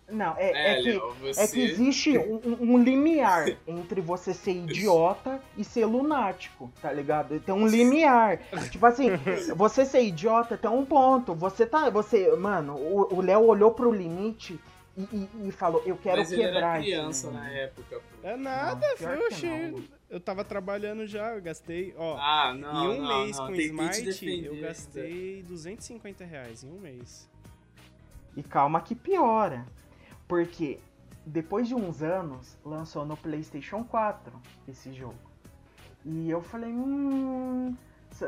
Não, 0.09 0.35
é, 0.37 0.51
é 0.51 0.79
É, 0.79 0.81
que. 0.83 0.99
Você... 1.21 1.41
É 1.41 1.47
que 1.47 1.59
existe 1.61 2.17
um, 2.17 2.39
um- 2.61 2.77
limiar 2.77 3.45
entre 3.67 3.99
você 3.99 4.33
ser 4.33 4.51
idiota 4.53 5.41
e 5.57 5.63
ser 5.65 5.85
lunático, 5.85 6.71
tá 6.81 6.91
ligado? 6.91 7.39
Tem 7.41 7.53
um 7.53 7.67
limiar. 7.67 8.37
Tipo 8.71 8.85
assim, 8.85 9.09
você 9.55 9.85
ser 9.85 10.01
idiota 10.03 10.57
tem 10.57 10.69
um 10.71 10.85
ponto. 10.85 11.35
Você 11.35 11.65
tá. 11.65 11.89
Você. 11.89 12.33
Mano, 12.37 12.75
o 12.75 13.15
o 13.17 13.21
Léo 13.21 13.43
olhou 13.45 13.71
pro 13.71 13.91
limite 13.91 14.57
e, 14.97 15.01
e- 15.03 15.29
e 15.47 15.51
falou, 15.51 15.83
eu 15.85 15.97
quero 15.97 16.19
Mas 16.19 16.31
ele 16.31 16.41
quebrar 16.43 16.75
era 16.75 16.79
criança 16.81 17.27
esse 17.27 17.35
na 17.35 17.49
época, 17.51 17.99
pô. 17.99 18.27
É 18.27 18.35
nada, 18.37 18.87
pior 18.97 19.17
foi, 19.17 19.27
oxi. 19.27 19.45
não. 19.47 19.97
Eu 20.09 20.21
tava 20.21 20.41
trabalhando 20.45 21.05
já, 21.05 21.35
eu 21.35 21.41
gastei, 21.41 21.93
ó. 21.97 22.15
Ah, 22.17 22.53
não, 22.57 22.93
em 22.93 22.99
um 22.99 23.01
não, 23.03 23.23
mês 23.25 23.37
não, 23.37 23.47
com 23.47 23.53
te 23.53 23.61
Smite, 23.63 24.01
defender, 24.03 24.45
eu 24.47 24.55
Zé. 24.55 24.61
gastei 24.61 25.43
250 25.45 26.23
reais 26.23 26.63
em 26.63 26.71
um 26.71 26.79
mês. 26.79 27.29
E 28.37 28.41
calma 28.41 28.79
que 28.79 28.95
piora. 28.95 29.65
Porque 30.27 30.79
depois 31.25 31.67
de 31.67 31.75
uns 31.75 32.01
anos, 32.01 32.57
lançou 32.65 33.05
no 33.05 33.15
PlayStation 33.17 33.83
4 33.83 34.33
esse 34.67 34.93
jogo. 34.93 35.15
E 36.05 36.29
eu 36.29 36.41
falei, 36.41 36.71
hum. 36.71 37.75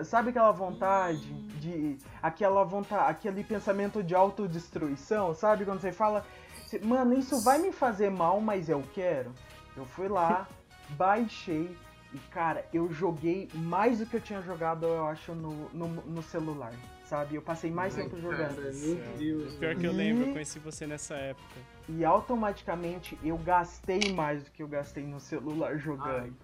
Sabe 0.04 0.30
aquela 0.30 0.52
vontade 0.52 1.32
de. 1.60 1.98
Aquela 2.22 2.64
vontade. 2.64 3.10
Aquele 3.10 3.44
pensamento 3.44 4.04
de 4.04 4.14
autodestruição, 4.14 5.34
sabe? 5.34 5.66
Quando 5.66 5.80
você 5.82 5.92
fala. 5.92 6.24
"Cê- 6.68 6.80
Mano, 6.80 7.18
isso 7.18 7.42
vai 7.42 7.58
me 7.58 7.72
fazer 7.72 8.12
mal, 8.12 8.40
mas 8.40 8.70
eu 8.70 8.84
quero. 8.94 9.32
Eu 9.76 9.86
fui 9.86 10.08
lá, 10.08 10.48
baixei. 10.92 11.76
E 12.14 12.18
cara, 12.30 12.66
eu 12.72 12.92
joguei 12.92 13.50
mais 13.56 13.98
do 14.00 14.06
que 14.06 14.18
eu 14.18 14.22
tinha 14.22 14.42
jogado, 14.42 14.86
eu 14.86 15.08
acho, 15.08 15.34
no, 15.34 15.70
no, 15.70 15.88
no 15.88 16.22
celular. 16.22 16.74
Sabe? 17.10 17.36
Eu 17.36 17.42
passei 17.42 17.72
mais 17.72 17.98
Ai, 17.98 18.04
tempo 18.04 18.16
cara, 18.22 18.22
jogando. 18.22 18.62
Meu. 18.62 19.18
Deus. 19.18 19.56
Pior 19.56 19.76
que 19.76 19.86
eu 19.88 19.92
E- 19.92 19.96
lembro, 19.96 20.28
eu 20.28 20.32
conheci 20.34 20.60
você 20.60 20.86
nessa 20.86 21.16
época. 21.16 21.60
E 21.90 22.06
automaticamente 22.06 23.18
eu 23.24 23.36
gastei 23.36 24.14
mais 24.14 24.44
do 24.44 24.52
que 24.52 24.62
eu 24.62 24.68
gastei 24.68 25.04
no 25.08 25.20
celular 25.20 25.76
jogando. 25.80 26.36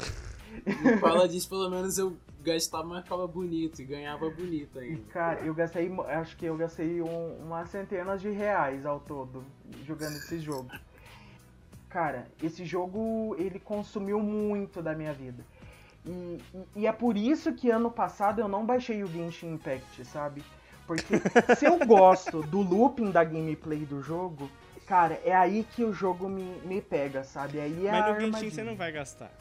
Não 0.83 0.97
fala 0.97 1.27
disso, 1.29 1.47
pelo 1.49 1.69
menos 1.69 1.99
eu 1.99 2.17
gastava, 2.41 2.83
mas 2.87 3.03
ficava 3.03 3.27
bonito 3.27 3.79
e 3.79 3.85
ganhava 3.85 4.27
bonito 4.31 4.79
E 4.79 4.85
ainda. 4.85 5.03
cara, 5.11 5.39
eu 5.41 5.53
gastei, 5.53 5.91
acho 6.07 6.35
que 6.35 6.45
eu 6.45 6.57
gastei 6.57 6.99
um, 6.99 7.35
umas 7.43 7.69
centenas 7.69 8.19
de 8.19 8.29
reais 8.31 8.87
ao 8.87 8.99
todo 8.99 9.43
jogando 9.85 10.15
esse 10.15 10.39
jogo. 10.39 10.69
Cara, 11.89 12.27
esse 12.41 12.65
jogo 12.65 13.35
ele 13.37 13.59
consumiu 13.59 14.19
muito 14.19 14.81
da 14.81 14.95
minha 14.95 15.13
vida. 15.13 15.45
E, 16.05 16.39
e- 16.75 16.87
é 16.87 16.91
por 16.91 17.17
isso 17.17 17.53
que 17.53 17.69
ano 17.69 17.89
passado 17.89 18.39
eu 18.39 18.47
não 18.47 18.65
baixei 18.65 19.03
o 19.03 19.07
Genshin 19.07 19.53
Impact, 19.53 20.05
sabe? 20.05 20.43
Porque 20.85 21.15
se 21.57 21.65
eu 21.65 21.79
gosto 21.85 22.41
do 22.43 22.61
looping 22.61 23.09
da 23.11 23.23
gameplay 23.23 23.85
do 23.85 24.01
jogo, 24.03 24.49
cara, 24.85 25.19
é 25.25 25.33
aí 25.33 25.65
que 25.75 25.83
o 25.83 25.91
jogo 25.91 26.29
me, 26.29 26.43
me 26.63 26.81
pega, 26.81 27.23
sabe? 27.23 27.59
Aí 27.59 27.87
é 27.87 27.91
Mas 27.91 28.01
no 28.05 28.07
Genshin 28.13 28.25
armadilha. 28.25 28.51
você 28.51 28.63
não 28.63 28.75
vai 28.75 28.91
gastar. 28.91 29.31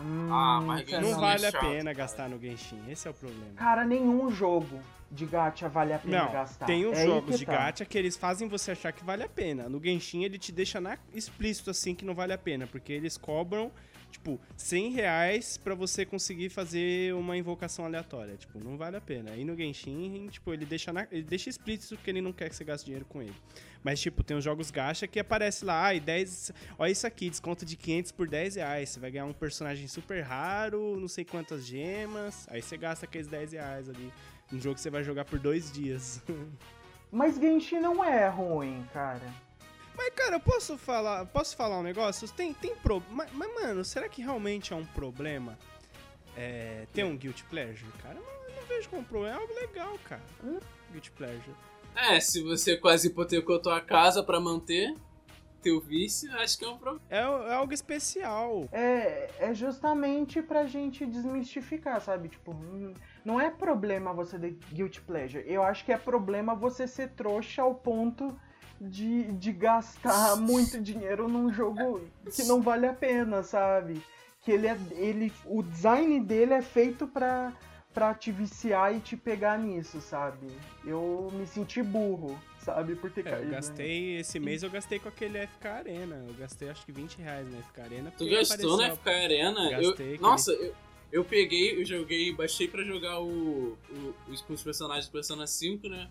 Hum, 0.00 0.28
Ah, 0.32 0.60
mas? 0.64 0.90
Não 0.90 1.20
vale 1.20 1.44
é 1.44 1.48
a 1.48 1.52
pena 1.52 1.82
cara. 1.84 1.92
gastar 1.92 2.28
no 2.28 2.38
Genshin, 2.40 2.80
esse 2.88 3.06
é 3.06 3.10
o 3.10 3.14
problema. 3.14 3.52
Cara, 3.56 3.84
nenhum 3.84 4.30
jogo 4.30 4.80
de 5.10 5.26
gacha 5.26 5.68
vale 5.68 5.92
a 5.92 5.98
pena 5.98 6.24
Não, 6.24 6.32
gastar. 6.32 6.64
tem 6.66 6.86
os 6.86 6.96
É 6.96 7.04
jogos 7.04 7.38
de 7.38 7.44
tá. 7.44 7.52
gacha 7.52 7.84
que 7.84 7.98
eles 7.98 8.16
fazem 8.16 8.48
você 8.48 8.70
achar 8.70 8.92
que 8.92 9.04
vale 9.04 9.24
a 9.24 9.28
pena. 9.28 9.68
No 9.68 9.82
Genshin 9.82 10.24
ele 10.24 10.38
te 10.38 10.52
deixa 10.52 10.80
na- 10.80 10.96
explícito 11.12 11.68
assim 11.70 11.94
que 11.94 12.04
não 12.04 12.14
vale 12.14 12.32
a 12.32 12.38
pena, 12.38 12.66
porque 12.66 12.92
eles 12.92 13.18
cobram, 13.18 13.70
tipo, 14.10 14.40
100 14.56 14.90
reais 14.90 15.56
pra 15.56 15.74
você 15.74 16.04
conseguir 16.04 16.48
fazer 16.50 17.14
uma 17.14 17.36
invocação 17.36 17.84
aleatória. 17.84 18.36
Tipo, 18.36 18.58
não 18.62 18.76
vale 18.76 18.96
a 18.96 19.00
pena. 19.00 19.30
Aí 19.32 19.44
no 19.44 19.56
Genshin, 19.56 20.28
tipo, 20.30 20.52
ele 20.52 20.66
deixa, 20.66 20.92
na- 20.92 21.06
ele 21.10 21.22
deixa 21.22 21.48
explícito 21.48 21.96
que 21.96 22.10
ele 22.10 22.20
não 22.20 22.32
quer 22.32 22.48
que 22.48 22.56
você 22.56 22.64
gaste 22.64 22.84
dinheiro 22.86 23.04
com 23.06 23.22
ele. 23.22 23.34
Mas, 23.82 23.98
tipo, 24.00 24.22
tem 24.22 24.36
os 24.36 24.44
jogos 24.44 24.70
gacha 24.70 25.06
que 25.06 25.18
aparece 25.18 25.64
lá, 25.64 25.84
ai, 25.84 26.00
10. 26.00 26.52
Olha 26.78 26.90
isso 26.90 27.06
aqui, 27.06 27.30
desconto 27.30 27.64
de 27.64 27.76
500 27.76 28.12
por 28.12 28.28
10 28.28 28.56
reais. 28.56 28.90
Você 28.90 29.00
vai 29.00 29.10
ganhar 29.10 29.24
um 29.24 29.32
personagem 29.32 29.88
super 29.88 30.20
raro, 30.22 30.98
não 31.00 31.08
sei 31.08 31.24
quantas 31.24 31.64
gemas. 31.64 32.46
Aí 32.50 32.60
você 32.60 32.76
gasta 32.76 33.06
aqueles 33.06 33.26
10 33.26 33.52
reais 33.52 33.88
ali. 33.88 34.12
Um 34.52 34.60
jogo 34.60 34.74
que 34.74 34.80
você 34.82 34.90
vai 34.90 35.02
jogar 35.02 35.24
por 35.24 35.38
dois 35.38 35.72
dias. 35.72 36.20
Mas 37.10 37.36
Genshin 37.36 37.80
não 37.80 38.04
é 38.04 38.28
ruim, 38.28 38.84
cara. 38.92 39.49
Mas, 39.96 40.14
cara, 40.14 40.36
eu 40.36 40.40
posso 40.40 40.78
falar, 40.78 41.26
posso 41.26 41.56
falar 41.56 41.78
um 41.78 41.82
negócio? 41.82 42.28
Tem, 42.32 42.52
tem 42.54 42.74
pro... 42.76 43.02
mas, 43.10 43.30
mas, 43.32 43.54
mano, 43.54 43.84
será 43.84 44.08
que 44.08 44.22
realmente 44.22 44.72
é 44.72 44.76
um 44.76 44.84
problema 44.84 45.58
é, 46.36 46.86
ter 46.92 47.04
um 47.04 47.16
Guilty 47.16 47.44
Pleasure? 47.44 47.90
Cara, 48.02 48.16
eu 48.16 48.22
não, 48.22 48.48
eu 48.48 48.56
não 48.60 48.68
vejo 48.68 48.88
como 48.88 49.04
problema. 49.04 49.36
É 49.36 49.40
algo 49.40 49.54
legal, 49.54 49.98
cara. 50.04 50.22
Guilty 50.90 51.10
Pleasure. 51.12 51.54
É, 51.94 52.20
se 52.20 52.42
você 52.42 52.76
quase 52.76 53.08
hipotecou 53.08 53.60
tua 53.60 53.80
casa 53.80 54.22
pra 54.22 54.40
manter 54.40 54.94
teu 55.60 55.80
vício, 55.80 56.32
acho 56.38 56.58
que 56.58 56.64
é 56.64 56.68
um 56.68 56.78
problema. 56.78 57.02
É, 57.10 57.18
é 57.18 57.54
algo 57.54 57.72
especial. 57.72 58.68
É, 58.72 59.30
é 59.38 59.54
justamente 59.54 60.40
pra 60.40 60.66
gente 60.66 61.04
desmistificar, 61.04 62.00
sabe? 62.00 62.28
Tipo, 62.28 62.52
hum, 62.52 62.94
não 63.24 63.40
é 63.40 63.50
problema 63.50 64.12
você 64.12 64.38
ter 64.38 64.58
guilty 64.72 65.00
pleasure. 65.02 65.44
Eu 65.46 65.62
acho 65.62 65.84
que 65.84 65.92
é 65.92 65.98
problema 65.98 66.54
você 66.54 66.86
ser 66.86 67.10
trouxa 67.10 67.62
ao 67.62 67.74
ponto 67.74 68.38
de, 68.80 69.24
de 69.32 69.52
gastar 69.52 70.36
muito 70.36 70.80
dinheiro 70.80 71.28
num 71.28 71.52
jogo 71.52 72.00
que 72.34 72.44
não 72.44 72.62
vale 72.62 72.86
a 72.86 72.92
pena, 72.94 73.42
sabe? 73.42 74.00
Que 74.42 74.52
ele 74.52 74.66
é. 74.66 74.76
Ele, 74.92 75.32
o 75.44 75.62
design 75.62 76.18
dele 76.20 76.54
é 76.54 76.62
feito 76.62 77.06
pra, 77.06 77.52
pra 77.92 78.14
te 78.14 78.32
viciar 78.32 78.94
e 78.96 79.00
te 79.00 79.16
pegar 79.16 79.58
nisso, 79.58 80.00
sabe? 80.00 80.46
Eu 80.84 81.28
me 81.32 81.46
senti 81.46 81.82
burro, 81.82 82.38
sabe? 82.64 82.96
Por 82.96 83.10
ter 83.10 83.20
É, 83.26 83.30
caído. 83.30 83.42
eu 83.42 83.48
né? 83.50 83.54
gastei, 83.56 84.16
esse 84.16 84.40
mês 84.40 84.62
eu 84.62 84.70
gastei 84.70 84.98
com 84.98 85.08
aquele 85.10 85.46
FK 85.46 85.66
Arena. 85.68 86.24
Eu 86.26 86.34
gastei 86.34 86.70
acho 86.70 86.86
que 86.86 86.92
20 86.92 87.18
reais 87.18 87.46
na 87.52 87.58
FK 87.62 87.80
Arena. 87.82 88.12
Tu 88.16 88.28
gastou 88.30 88.76
na 88.78 88.96
FK 88.96 89.08
Arena? 89.10 89.70
Gastei, 89.70 89.84
eu, 89.86 89.90
aquele- 89.92 90.18
nossa, 90.20 90.52
eu, 90.52 90.74
eu 91.12 91.24
peguei, 91.24 91.78
eu 91.78 91.84
joguei, 91.84 92.32
baixei 92.32 92.66
pra 92.66 92.82
jogar 92.82 93.20
o, 93.20 93.76
o, 93.90 94.14
os, 94.28 94.42
os 94.48 94.62
personagens 94.62 95.06
do 95.06 95.12
Persona 95.12 95.46
5, 95.46 95.86
né? 95.86 96.08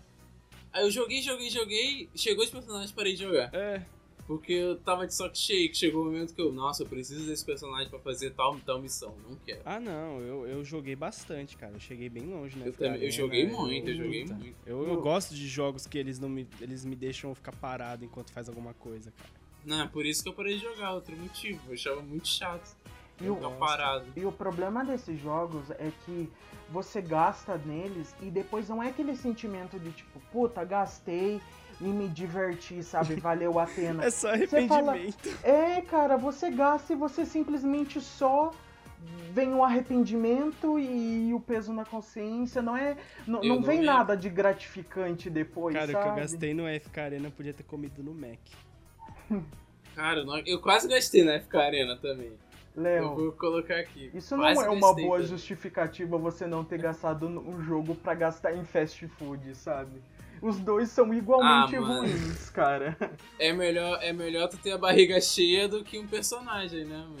Aí 0.72 0.84
eu 0.84 0.90
joguei, 0.90 1.20
joguei, 1.22 1.50
joguei, 1.50 2.08
chegou 2.14 2.44
os 2.44 2.50
personagens 2.50 2.92
parei 2.92 3.14
de 3.14 3.22
jogar. 3.22 3.52
É, 3.54 3.82
Porque 4.26 4.52
eu 4.52 4.76
tava 4.76 5.06
de 5.06 5.12
saco 5.14 5.36
cheio, 5.36 5.68
que 5.68 5.76
chegou 5.76 6.02
o 6.02 6.04
momento 6.04 6.32
que 6.32 6.40
eu, 6.40 6.52
nossa, 6.52 6.84
eu 6.84 6.86
preciso 6.86 7.26
desse 7.26 7.44
personagem 7.44 7.88
pra 7.90 7.98
fazer 7.98 8.30
tal, 8.30 8.56
tal 8.60 8.80
missão, 8.80 9.12
não 9.28 9.34
quero. 9.44 9.60
Ah, 9.64 9.80
não, 9.80 10.20
eu, 10.20 10.46
eu 10.46 10.64
joguei 10.64 10.94
bastante, 10.94 11.56
cara. 11.56 11.72
Eu 11.74 11.80
cheguei 11.80 12.08
bem 12.08 12.22
longe, 12.26 12.56
né? 12.56 12.68
Eu 12.68 12.72
também- 12.72 13.02
eu 13.02 13.10
joguei 13.10 13.46
muito, 13.48 13.90
eu 13.90 13.96
joguei 13.96 14.24
muito. 14.24 14.56
Eu, 14.64 14.86
eu 14.86 15.00
gosto 15.00 15.34
de 15.34 15.48
jogos 15.48 15.86
que 15.86 15.98
eles 15.98 16.20
não 16.20 16.28
me, 16.28 16.46
eles 16.60 16.84
me 16.84 16.94
deixam 16.94 17.34
ficar 17.34 17.52
parado 17.56 18.04
enquanto 18.04 18.30
faz 18.30 18.48
alguma 18.48 18.72
coisa, 18.74 19.10
cara. 19.10 19.30
Não, 19.64 19.82
é 19.82 19.88
por 19.88 20.06
isso 20.06 20.22
que 20.22 20.28
eu 20.28 20.32
parei 20.32 20.54
de 20.56 20.62
jogar, 20.62 20.94
outro 20.94 21.14
motivo, 21.16 21.60
eu 21.66 21.74
achava 21.74 22.00
muito 22.00 22.28
chato. 22.28 22.76
E 23.20 23.28
o-. 23.28 23.38
E 24.16 24.24
o 24.24 24.32
problema 24.32 24.84
desses 24.84 25.18
jogos 25.20 25.70
é 25.72 25.90
que 26.04 26.30
você 26.70 27.02
gasta 27.02 27.58
neles 27.66 28.14
e 28.22 28.30
depois 28.30 28.68
não 28.68 28.82
é 28.82 28.88
aquele 28.88 29.14
sentimento 29.16 29.78
de 29.78 29.90
tipo, 29.92 30.20
puta, 30.32 30.64
gastei 30.64 31.40
e 31.80 31.84
me 31.84 32.08
diverti, 32.08 32.82
sabe? 32.82 33.14
Valeu 33.20 33.58
a 33.58 33.66
pena. 33.66 34.04
É 34.04 34.10
só 34.10 34.36
Você 34.36 34.66
fala- 34.66 34.92
arrependimento. 34.92 35.38
É, 35.46 35.80
cara, 35.82 36.16
você 36.16 36.50
gasta 36.50 36.92
e 36.92 36.96
você 36.96 37.26
simplesmente 37.26 38.00
só 38.00 38.52
vem 39.32 39.54
o 39.54 39.64
arrependimento 39.64 40.78
e 40.78 41.32
o 41.34 41.40
peso 41.40 41.72
na 41.72 41.84
consciência. 41.84 42.60
Não 42.62 42.76
é. 42.76 42.96
Não, 43.26 43.40
não 43.40 43.56
não 43.56 43.62
vem 43.62 43.80
lembro. 43.80 43.94
nada 43.94 44.16
de 44.16 44.28
gratificante 44.28 45.28
depois, 45.30 45.74
Cara, 45.74 45.88
o 45.88 45.92
sabe? 45.92 46.04
que 46.04 46.10
eu 46.10 46.14
gastei 46.16 46.54
no 46.54 46.64
FK 46.80 47.00
Arena 47.00 47.30
podia 47.30 47.52
ter 47.54 47.62
comido 47.64 48.02
no 48.02 48.14
Mac. 48.14 48.38
Cara, 49.94 50.24
não- 50.24 50.38
eu 50.46 50.60
quase 50.60 50.86
gastei 50.88 51.24
na 51.24 51.40
FK 51.40 51.56
Arena 51.56 51.96
também. 51.96 52.32
Eu 52.76 52.82
Léo, 52.82 53.14
vou 53.16 53.32
colocar 53.32 53.76
aqui. 53.76 54.10
isso 54.14 54.36
não 54.36 54.46
é 54.48 54.68
uma 54.70 54.94
boa 54.94 55.16
também. 55.18 55.26
justificativa 55.26 56.16
você 56.16 56.46
não 56.46 56.64
ter 56.64 56.78
gastado 56.80 57.26
um 57.26 57.60
jogo 57.62 57.94
pra 57.94 58.14
gastar 58.14 58.54
em 58.54 58.64
fast 58.64 59.06
food, 59.08 59.54
sabe? 59.56 60.00
Os 60.40 60.58
dois 60.58 60.88
são 60.88 61.12
igualmente 61.12 61.76
Ah, 61.76 61.80
ruins, 61.80 62.48
cara. 62.50 62.96
É 63.38 63.52
melhor, 63.52 63.98
é 64.02 64.12
melhor 64.12 64.48
tu 64.48 64.56
ter 64.56 64.72
a 64.72 64.78
barriga 64.78 65.20
cheia 65.20 65.68
do 65.68 65.82
que 65.84 65.98
um 65.98 66.06
personagem, 66.06 66.84
né, 66.84 66.96
mano? 66.96 67.16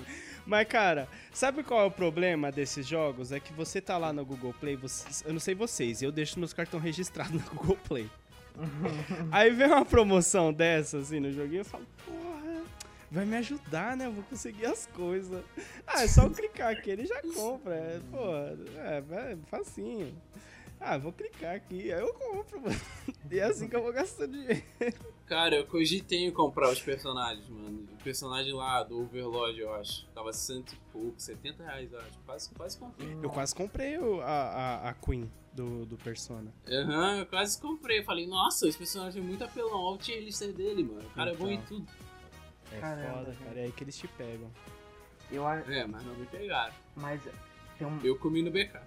Mas, 0.46 0.66
cara, 0.68 1.06
sabe 1.32 1.62
qual 1.62 1.80
é 1.82 1.84
o 1.84 1.90
problema 1.90 2.50
desses 2.50 2.86
jogos? 2.86 3.30
É 3.30 3.38
que 3.38 3.52
você 3.52 3.80
tá 3.80 3.98
lá 3.98 4.12
no 4.12 4.24
Google 4.24 4.54
Play, 4.58 4.74
você- 4.76 5.24
eu 5.26 5.32
não 5.34 5.40
sei 5.40 5.54
vocês, 5.54 6.00
eu 6.00 6.10
deixo 6.10 6.38
meus 6.38 6.52
cartões 6.54 6.82
registrados 6.82 7.32
no 7.44 7.50
Google 7.50 7.76
Play. 7.86 8.08
Aí 9.30 9.50
vem 9.50 9.66
uma 9.66 9.84
promoção 9.84 10.52
dessa, 10.52 10.98
assim, 10.98 11.20
no 11.20 11.30
joguinho, 11.32 11.60
eu 11.60 11.64
falo, 11.64 11.86
porra, 12.06 12.29
vai 13.10 13.24
me 13.26 13.36
ajudar, 13.36 13.96
né? 13.96 14.06
Eu 14.06 14.12
vou 14.12 14.24
conseguir 14.24 14.66
as 14.66 14.86
coisas. 14.86 15.42
Ah, 15.86 16.02
é 16.04 16.08
só 16.08 16.24
eu 16.24 16.30
clicar 16.30 16.72
aqui, 16.72 16.90
ele 16.90 17.06
já 17.06 17.20
compra. 17.34 17.74
É, 17.74 18.00
porra, 18.10 18.58
é, 18.76 19.32
é 19.32 19.36
facinho. 19.50 20.14
Ah, 20.78 20.96
vou 20.96 21.12
clicar 21.12 21.56
aqui, 21.56 21.92
aí 21.92 22.00
eu 22.00 22.14
compro, 22.14 22.60
mano. 22.62 22.80
E 23.30 23.38
é 23.38 23.42
assim 23.44 23.68
que 23.68 23.76
eu 23.76 23.82
vou 23.82 23.92
gastando 23.92 24.32
dinheiro. 24.32 24.62
Cara, 25.26 25.54
eu 25.56 25.66
cogitei 25.66 26.24
em 26.24 26.30
comprar 26.30 26.70
os 26.70 26.80
personagens, 26.80 27.46
mano. 27.48 27.86
O 27.92 28.02
personagem 28.02 28.52
lá 28.54 28.82
do 28.82 29.02
Overlord, 29.02 29.60
eu 29.60 29.74
acho. 29.74 30.06
Tava 30.14 30.32
cento 30.32 30.72
e 30.72 30.76
pouco, 30.90 31.14
70 31.20 31.62
reais, 31.62 31.92
eu 31.92 32.00
acho. 32.00 32.18
Quase, 32.24 32.50
quase 32.54 32.78
comprei. 32.78 33.14
Eu 33.22 33.30
quase 33.30 33.54
comprei 33.54 33.98
o- 33.98 34.20
a, 34.22 34.26
a, 34.26 34.88
a 34.88 34.94
Queen 34.94 35.30
do, 35.52 35.84
do 35.84 35.96
Persona. 35.98 36.50
Aham, 36.66 37.18
eu 37.18 37.26
quase 37.26 37.60
comprei. 37.60 38.02
Falei, 38.02 38.26
nossa, 38.26 38.66
esse 38.66 38.78
personagem 38.78 39.22
é 39.22 39.24
muito 39.24 39.44
apelão. 39.44 39.78
Olha 39.78 39.96
o 39.96 39.98
tier 39.98 40.20
lister 40.24 40.50
dele, 40.52 40.82
mano. 40.82 41.06
O 41.06 41.10
cara 41.14 41.30
é 41.30 41.34
bom 41.36 41.46
em 41.48 41.54
Então. 41.54 41.66
tudo. 41.66 41.86
É 42.72 42.78
Caramba, 42.80 43.18
foda, 43.18 43.32
gente. 43.32 43.44
cara. 43.44 43.60
É 43.60 43.64
aí 43.64 43.72
que 43.72 43.84
eles 43.84 43.96
te 43.96 44.08
pegam. 44.08 44.48
Eu, 45.30 45.46
a- 45.46 45.56
É, 45.58 45.86
mas 45.86 46.04
não 46.04 46.14
me 46.14 46.26
pegaram. 46.26 46.72
mas 46.96 47.20
tem 47.78 47.86
um, 47.86 47.98
Eu 48.02 48.16
comi 48.18 48.42
no 48.42 48.50
BK. 48.50 48.78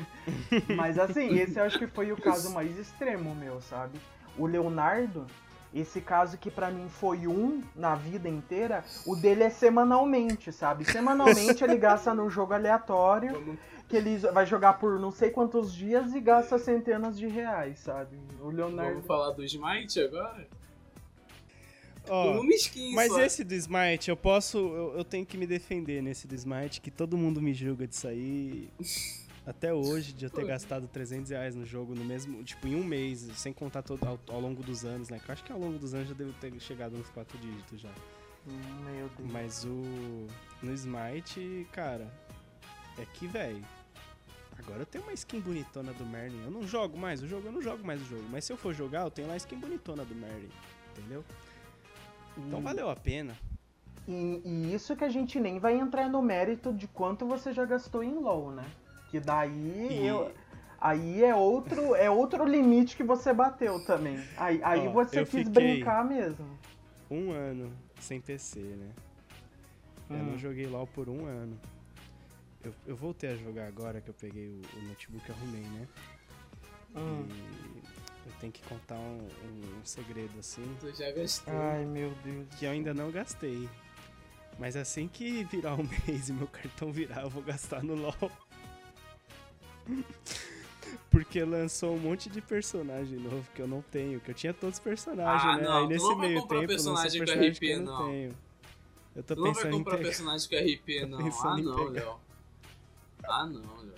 Mas 0.76 0.98
assim, 0.98 1.38
esse 1.38 1.58
eu 1.58 1.64
acho 1.64 1.78
que 1.78 1.86
foi 1.86 2.10
o 2.12 2.16
caso 2.16 2.50
mais 2.50 2.76
extremo 2.78 3.34
meu, 3.34 3.60
sabe? 3.60 3.98
O 4.36 4.46
Leonardo, 4.46 5.26
esse 5.72 6.00
caso 6.00 6.36
que 6.38 6.50
pra 6.50 6.70
mim 6.70 6.88
foi 6.88 7.26
um 7.26 7.62
na 7.76 7.94
vida 7.94 8.28
inteira, 8.28 8.84
o 9.06 9.14
dele 9.14 9.44
é 9.44 9.50
semanalmente, 9.50 10.50
sabe? 10.52 10.84
Semanalmente 10.84 11.62
ele 11.62 11.76
gasta 11.76 12.12
no 12.14 12.28
jogo 12.28 12.52
aleatório, 12.54 13.56
que 13.88 13.96
ele 13.96 14.16
vai 14.18 14.44
jogar 14.46 14.74
por 14.74 14.98
não 14.98 15.10
sei 15.10 15.30
quantos 15.30 15.72
dias 15.72 16.14
e 16.14 16.20
gasta 16.20 16.58
centenas 16.58 17.18
de 17.18 17.26
reais, 17.26 17.78
sabe? 17.78 18.18
O 18.40 18.48
Leonardo. 18.48 18.92
vamos 18.94 19.06
falar 19.06 19.30
do 19.32 19.44
Smite 19.44 20.00
agora? 20.00 20.46
Ó, 22.08 22.40
Uma 22.40 22.52
skin 22.54 22.94
mas 22.94 23.12
só. 23.12 23.20
esse 23.22 23.44
do 23.44 23.54
Smite, 23.54 24.10
eu 24.10 24.16
posso. 24.16 24.58
Eu, 24.58 24.98
eu 24.98 25.04
tenho 25.04 25.24
que 25.24 25.36
me 25.36 25.46
defender 25.46 26.02
nesse 26.02 26.26
do 26.26 26.34
Smite, 26.34 26.80
que 26.80 26.90
todo 26.90 27.16
mundo 27.16 27.40
me 27.40 27.54
julga 27.54 27.86
disso 27.86 28.08
aí. 28.08 28.68
Até 29.44 29.72
hoje, 29.74 30.12
de 30.12 30.24
eu 30.26 30.30
ter 30.30 30.42
Pô. 30.42 30.46
gastado 30.46 30.86
300 30.86 31.30
reais 31.30 31.54
no 31.54 31.64
jogo 31.66 31.94
no 31.94 32.04
mesmo. 32.04 32.42
Tipo, 32.44 32.68
em 32.68 32.76
um 32.76 32.84
mês, 32.84 33.28
sem 33.36 33.52
contar 33.52 33.82
todo, 33.82 34.04
ao, 34.04 34.18
ao 34.28 34.40
longo 34.40 34.62
dos 34.62 34.84
anos, 34.84 35.08
né? 35.08 35.18
Que 35.18 35.28
eu 35.28 35.32
acho 35.32 35.42
que 35.44 35.52
ao 35.52 35.58
longo 35.58 35.78
dos 35.78 35.94
anos 35.94 36.08
já 36.08 36.14
devo 36.14 36.32
ter 36.34 36.52
chegado 36.60 36.96
nos 36.96 37.08
4 37.10 37.36
dígitos 37.38 37.80
já. 37.80 37.90
Meu 38.46 39.08
Deus. 39.16 39.30
Mas 39.32 39.64
o. 39.64 40.26
No 40.62 40.72
Smite, 40.72 41.66
cara. 41.72 42.12
É 42.98 43.04
que, 43.14 43.26
velho. 43.26 43.64
Agora 44.58 44.82
eu 44.82 44.86
tenho 44.86 45.02
uma 45.04 45.12
skin 45.12 45.40
bonitona 45.40 45.92
do 45.92 46.04
Merlin. 46.04 46.40
Eu 46.44 46.50
não 46.50 46.66
jogo 46.66 46.96
mais 46.96 47.22
o 47.22 47.26
jogo, 47.26 47.48
eu 47.48 47.52
não 47.52 47.62
jogo 47.62 47.84
mais 47.84 48.00
o 48.00 48.04
jogo. 48.04 48.24
Mas 48.30 48.44
se 48.44 48.52
eu 48.52 48.56
for 48.56 48.72
jogar, 48.74 49.02
eu 49.02 49.10
tenho 49.10 49.26
lá 49.26 49.34
a 49.34 49.36
skin 49.38 49.58
bonitona 49.58 50.04
do 50.04 50.14
Merlin. 50.14 50.50
Entendeu? 50.96 51.24
Então 52.36 52.60
E- 52.60 52.62
valeu 52.62 52.88
a 52.90 52.96
pena. 52.96 53.36
E, 54.08 54.42
e 54.44 54.74
isso 54.74 54.96
que 54.96 55.04
a 55.04 55.08
gente 55.08 55.38
nem 55.38 55.58
vai 55.58 55.78
entrar 55.78 56.08
no 56.08 56.20
mérito 56.20 56.72
de 56.72 56.88
quanto 56.88 57.26
você 57.26 57.52
já 57.52 57.64
gastou 57.64 58.02
em 58.02 58.14
LoL, 58.14 58.50
né? 58.50 58.64
Que 59.10 59.20
daí 59.20 59.88
E- 59.90 60.06
eu- 60.06 60.32
aí 60.80 61.22
é 61.22 61.34
outro 61.34 61.94
é 61.94 62.10
outro 62.10 62.44
limite 62.44 62.96
que 62.96 63.04
você 63.04 63.32
bateu 63.32 63.84
também. 63.84 64.18
Aí, 64.36 64.60
aí 64.64 64.88
Ó, 64.88 64.92
você 64.92 65.20
eu 65.20 65.26
quis 65.26 65.48
brincar 65.48 66.04
mesmo. 66.04 66.46
Um 67.10 67.30
ano 67.30 67.70
sem 68.00 68.20
PC, 68.20 68.58
né? 68.60 68.90
Eu 70.10 70.16
Hum. 70.16 70.22
não 70.32 70.38
joguei 70.38 70.66
LOL 70.66 70.86
por 70.86 71.08
um 71.08 71.24
ano. 71.26 71.56
Eu, 72.64 72.72
eu 72.86 72.96
voltei 72.96 73.30
a 73.30 73.36
jogar 73.36 73.66
agora 73.66 74.00
que 74.00 74.08
eu 74.08 74.14
peguei 74.14 74.48
o, 74.48 74.60
o 74.78 74.82
notebook 74.88 75.24
e 75.28 75.32
arrumei, 75.32 75.62
né? 75.62 75.86
Hum. 76.96 77.26
E 77.28 77.82
eu 78.26 78.32
tenho 78.40 78.52
que 78.52 78.62
contar 78.62 78.94
um, 78.98 79.18
um- 79.44 79.78
um 79.80 79.84
segredo 79.84 80.38
assim. 80.38 80.76
Tu 80.80 80.92
já 80.94 81.10
gastou. 81.10 81.52
Ai, 81.54 81.84
meu 81.84 82.10
Deus. 82.24 82.46
que 82.58 82.64
eu 82.64 82.70
ainda 82.70 82.92
não 82.94 83.10
gastei. 83.10 83.68
Mas 84.58 84.76
assim 84.76 85.08
que 85.08 85.44
virar 85.44 85.74
um 85.74 85.88
mês 86.06 86.28
e 86.28 86.32
meu 86.32 86.46
cartão 86.46 86.92
virar, 86.92 87.22
eu 87.22 87.30
vou 87.30 87.42
gastar 87.42 87.82
no 87.82 87.94
LoL. 87.94 88.14
Porque 91.10 91.42
lançou 91.44 91.94
um 91.94 91.98
monte 91.98 92.28
de 92.28 92.40
personagem 92.40 93.18
novo 93.18 93.46
que 93.54 93.60
eu 93.62 93.66
não 93.66 93.82
tenho, 93.82 94.20
que 94.20 94.30
eu 94.30 94.34
tinha 94.34 94.52
todos 94.52 94.76
os 94.76 94.80
personagens, 94.80 95.42
Ah, 95.44 95.56
né? 95.56 95.64
não, 95.64 95.78
Aí 95.78 95.86
nesse 95.88 96.14
meio 96.16 96.40
comprar 96.40 96.58
tempo 96.60 96.68
personagem 96.68 97.20
com 97.20 97.26
personagem 97.26 97.50
RP, 97.52 97.58
que 97.58 97.70
eu 97.70 97.80
não, 97.80 97.98
não. 97.98 98.06
tenho. 98.10 98.36
Eu 99.14 99.22
tô 99.22 99.34
Tu 99.34 99.40
não 99.40 99.44
vai 99.44 99.54
pensando 99.54 99.74
em 99.74 99.78
comprar 99.78 99.96
pegar. 99.98 100.08
personagem 100.08 100.48
com 100.48 100.56
RP, 100.56 101.04
não. 101.08 101.18
pensando 101.18 101.48
Ah, 101.48 101.76
não. 101.76 101.84
Léo. 101.88 102.20
Ah, 103.24 103.46
não, 103.46 103.76
Léo. 103.82 103.94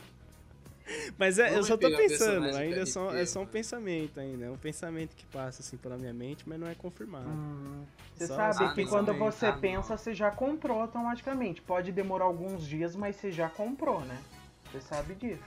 Mas 1.18 1.38
é, 1.38 1.56
eu 1.56 1.62
só 1.64 1.76
tô 1.76 1.88
pensando, 1.90 2.44
ainda 2.56 2.76
é 2.76 2.80
com 2.80 2.86
só, 2.86 3.14
é 3.14 3.24
só 3.26 3.38
um 3.38 3.42
mano. 3.42 3.52
pensamento 3.52 4.20
ainda. 4.20 4.44
É 4.46 4.50
um 4.50 4.56
pensamento 4.58 5.14
que 5.16 5.24
passa 5.26 5.62
assim 5.62 5.76
pela 5.76 5.96
minha 5.96 6.12
mente, 6.12 6.46
mas 6.48 6.58
não 6.60 6.66
é 6.68 6.74
confirmado. 6.74 7.28
Hum, 7.28 7.84
Você 8.14 8.26
Só- 8.26 8.52
sabe 8.52 8.74
que 8.74 8.84
quando 8.86 9.12
você 9.14 9.46
Ah, 9.46 9.52
não. 9.52 9.60
pensa, 9.60 9.96
você 9.96 10.12
já 10.14 10.30
comprou 10.30 10.80
automaticamente. 10.80 11.62
Pode 11.62 11.90
demorar 11.90 12.26
alguns 12.26 12.66
dias, 12.66 12.94
mas 12.94 13.16
você 13.16 13.32
já 13.32 13.48
comprou, 13.48 14.00
né? 14.02 14.20
Você 14.70 14.80
sabe 14.80 15.14
disso. 15.14 15.42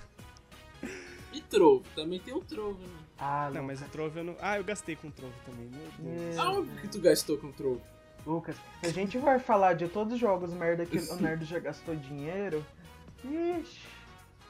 E 1.34 1.42
Trovo, 1.42 1.84
também 1.94 2.20
tem 2.20 2.34
o 2.34 2.40
Trovo, 2.40 2.80
né? 2.82 3.00
Ah, 3.20 3.52
Não, 3.54 3.62
mas 3.62 3.82
o 3.82 3.86
Trove 3.86 4.20
eu 4.20 4.24
não. 4.24 4.36
Ah, 4.42 4.58
eu 4.58 4.64
gastei 4.64 4.96
com 4.96 5.10
o 5.10 5.12
Trove 5.12 5.34
também, 5.46 5.68
meu 5.68 6.16
Deus. 6.16 6.36
É. 6.36 6.40
Aonde 6.40 6.72
que 6.82 6.88
tu 6.88 7.00
gastou 7.00 7.38
com 7.38 7.48
o 7.48 7.54
Trovo? 7.54 7.82
Lucas, 8.26 8.56
se 8.82 8.88
a 8.88 8.94
gente 8.94 9.18
vai 9.20 9.38
falar 9.38 9.74
de 9.74 9.88
todos 9.88 10.14
os 10.14 10.20
jogos 10.20 10.52
merda 10.54 10.86
que 10.86 10.98
o 11.12 11.16
Nerd 11.18 11.46
já 11.46 11.60
gastou 11.60 11.96
dinheiro. 11.96 12.66
Ixi. 13.24 13.82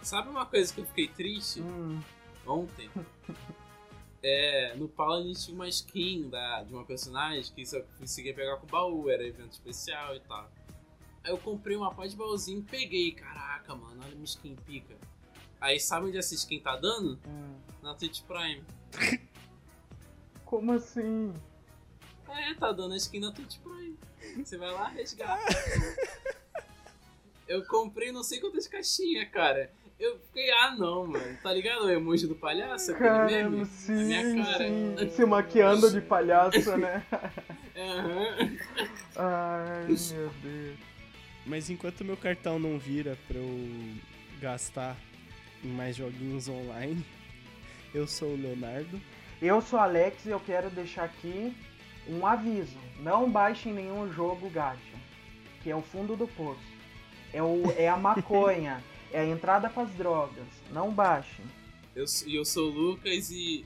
Sabe 0.01 0.29
uma 0.29 0.45
coisa 0.45 0.73
que 0.73 0.79
eu 0.81 0.85
fiquei 0.85 1.07
triste 1.07 1.61
Hum, 1.61 2.01
ontem? 2.45 2.89
É, 4.23 4.73
no 4.75 4.87
Paladin 4.87 5.33
tinha 5.33 5.55
uma 5.55 5.67
skin 5.67 6.29
da, 6.29 6.63
de 6.63 6.73
uma 6.73 6.85
personagem 6.85 7.53
que 7.53 7.65
só 7.65 7.79
conseguia 7.99 8.33
pegar 8.33 8.57
com 8.57 8.67
baú, 8.67 9.09
era 9.09 9.25
evento 9.25 9.51
especial 9.53 10.15
e 10.15 10.19
tal. 10.21 10.49
Aí 11.23 11.31
eu 11.31 11.37
comprei 11.37 11.75
uma 11.75 11.93
pá 11.93 12.07
de 12.07 12.15
baúzinho 12.15 12.59
e 12.59 12.63
peguei. 12.63 13.11
Caraca, 13.11 13.75
mano, 13.75 14.01
olha 14.01 14.11
minha 14.15 14.23
skin 14.23 14.55
pica. 14.65 14.95
Aí 15.59 15.79
sabe 15.79 16.07
onde 16.07 16.17
essa 16.17 16.33
skin 16.35 16.59
tá 16.59 16.75
dando? 16.75 17.19
hum. 17.27 17.55
Na 17.81 17.93
Twitch 17.93 18.21
Prime. 18.23 18.63
Como 20.45 20.71
assim? 20.73 21.33
É, 22.27 22.53
tá 22.55 22.71
dando 22.71 22.93
a 22.93 22.97
skin 22.97 23.19
na 23.19 23.31
Twitch 23.31 23.57
Prime. 23.59 23.97
Você 24.43 24.57
vai 24.57 24.71
lá 24.71 24.87
resgata. 24.89 25.43
Eu 27.47 27.65
comprei 27.65 28.11
não 28.11 28.23
sei 28.23 28.41
quantas 28.41 28.67
caixinhas, 28.67 29.29
cara. 29.29 29.71
Eu 29.99 30.19
fiquei, 30.19 30.51
ah 30.51 30.75
não, 30.77 31.07
mano. 31.07 31.37
Tá 31.41 31.51
ligado 31.51 31.85
o 31.85 31.89
emoji 31.89 32.27
do 32.27 32.35
palhaço? 32.35 32.91
Aquele 32.91 33.09
Caramba, 33.09 33.49
meme? 33.49 33.65
sim, 33.65 34.03
minha 34.05 34.45
cara. 34.45 34.67
sim. 34.67 34.95
Se 35.11 35.25
maquiando 35.25 35.91
de 35.91 36.01
palhaço, 36.01 36.77
né? 36.77 37.03
Aham. 37.75 38.57
Ai, 39.15 39.87
meu 39.87 40.29
Deus. 40.43 40.77
Mas 41.45 41.69
enquanto 41.69 42.05
meu 42.05 42.17
cartão 42.17 42.59
não 42.59 42.77
vira 42.77 43.17
pra 43.27 43.37
eu 43.37 43.69
gastar 44.39 44.95
em 45.63 45.69
mais 45.69 45.95
joguinhos 45.95 46.47
online, 46.47 47.03
eu 47.93 48.05
sou 48.05 48.29
o 48.33 48.37
Leonardo. 48.39 49.01
Eu 49.41 49.61
sou 49.61 49.79
Alex 49.79 50.25
e 50.25 50.29
eu 50.29 50.39
quero 50.39 50.69
deixar 50.69 51.05
aqui 51.05 51.55
um 52.07 52.25
aviso. 52.25 52.77
Não 52.99 53.29
baixem 53.29 53.73
nenhum 53.73 54.11
jogo 54.11 54.49
gacha, 54.49 54.77
que 55.63 55.71
é 55.71 55.75
o 55.75 55.81
fundo 55.81 56.15
do 56.15 56.27
poço. 56.27 56.59
É, 57.33 57.41
o, 57.41 57.63
é 57.77 57.87
a 57.87 57.95
maconha, 57.97 58.83
é 59.11 59.21
a 59.21 59.25
entrada 59.25 59.69
pras 59.69 59.89
drogas. 59.91 60.45
Não 60.71 60.91
baixem. 60.91 61.45
Eu, 61.95 62.05
eu 62.27 62.45
sou 62.45 62.69
o 62.69 62.73
Lucas 62.73 63.31
e 63.31 63.65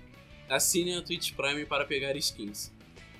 assine 0.49 0.95
a 0.95 1.01
Twitch 1.01 1.34
Prime 1.34 1.65
para 1.65 1.86
pegar 1.86 2.15
skins. 2.17 2.71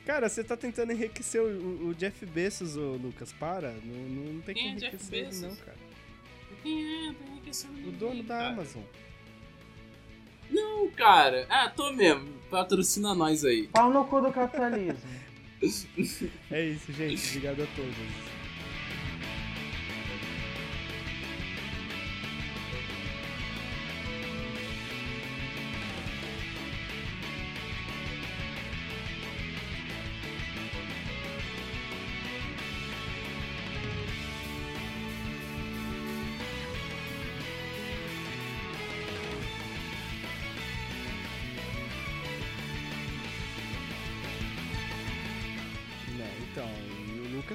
Cara, 0.06 0.28
você 0.30 0.44
tá 0.44 0.58
tentando 0.58 0.92
enriquecer 0.92 1.42
o, 1.42 1.90
o- 1.90 1.94
Jeff 1.94 2.26
Bezos, 2.26 2.76
ô 2.76 2.94
Lucas. 2.94 3.32
Para. 3.34 3.72
Não, 3.84 4.34
não 4.34 4.42
tem 4.42 4.56
que 4.56 4.62
Quem 4.62 4.72
é 4.72 4.76
Jeff 4.76 4.88
enriquecer 4.88 5.14
ele, 5.20 5.26
Bezos? 5.28 5.42
não, 5.44 5.56
cara. 5.58 5.78
Quem 6.64 7.08
é? 7.10 7.16
Que 7.44 7.54
ser 7.56 7.68
O 7.68 7.72
ninguém, 7.74 7.92
dono 7.94 8.24
da 8.24 8.38
cara. 8.38 8.50
Amazon. 8.50 8.84
Não, 10.50 10.90
cara. 10.92 11.46
Ah, 11.50 11.70
tô 11.70 11.92
mesmo. 11.92 12.28
Patrocina 12.50 13.14
nós 13.16 13.44
aí. 13.46 13.68
Pau 13.68 13.90
no 13.92 14.06
cu 14.06 14.22
do 14.22 14.32
capitalismo. 14.32 15.00
É 16.50 16.66
isso, 16.66 16.92
gente. 16.92 17.28
Obrigado 17.38 17.62
a 17.62 17.68
todos. 17.76 17.96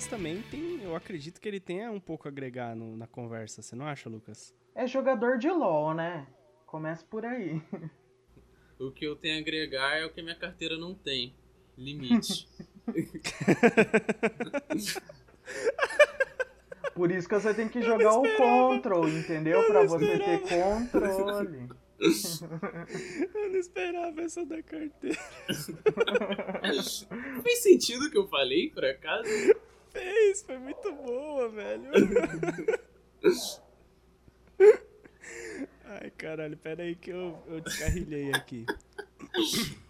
Lucas 0.07 0.09
também 0.09 0.43
tem, 0.51 0.83
eu 0.83 0.95
acredito 0.95 1.41
que 1.41 1.49
ele 1.49 1.59
tenha 1.59 1.91
um 1.91 1.99
pouco 2.01 2.29
a 2.29 2.31
agregar 2.31 2.77
no- 2.77 2.97
na 2.97 3.07
conversa, 3.09 3.61
você 3.63 3.75
não 3.75 3.87
acha, 3.87 4.09
Lucas? 4.09 4.55
É 4.75 4.87
jogador 4.87 5.37
de 5.39 5.49
LOL, 5.51 5.95
né? 5.95 6.27
Começa 6.67 7.05
por 7.09 7.25
aí. 7.25 7.61
O 8.79 8.91
que 8.91 9.07
eu 9.07 9.17
tenho 9.17 9.37
a 9.37 9.39
agregar 9.41 9.97
é 9.97 10.05
o 10.05 10.11
que 10.13 10.21
a 10.21 10.23
minha 10.23 10.37
carteira 10.37 10.77
não 10.77 10.95
tem. 10.95 11.35
Limite. 11.79 12.47
Por 16.95 17.11
isso 17.11 17.27
que 17.27 17.35
você 17.41 17.55
tem 17.55 17.71
que 17.71 17.81
jogar 17.81 18.13
o 18.19 18.37
control, 18.37 19.09
entendeu? 19.09 19.65
Pra 19.67 19.83
você 19.85 20.19
ter 20.19 20.41
controle. 20.41 21.71
Eu 23.35 23.49
não 23.49 23.57
esperava 23.59 24.21
essa 24.21 24.45
da 24.45 24.63
carteira. 24.63 25.17
Fez 27.43 27.63
sentido 27.63 28.09
o 28.09 28.11
que 28.11 28.19
eu 28.19 28.29
falei, 28.29 28.69
por 28.69 28.85
acaso? 28.85 29.27
Fez, 29.97 30.43
foi 30.43 30.59
muito 30.59 30.93
boa, 30.93 31.49
velho. 31.49 31.91
Ai, 35.87 36.11
caralho, 36.11 36.55
pera 36.59 36.83
aí 36.83 36.95
que 36.95 37.11
eu, 37.11 37.43
eu 37.47 37.61
descarrilhei 37.63 38.31
aqui. 38.33 38.67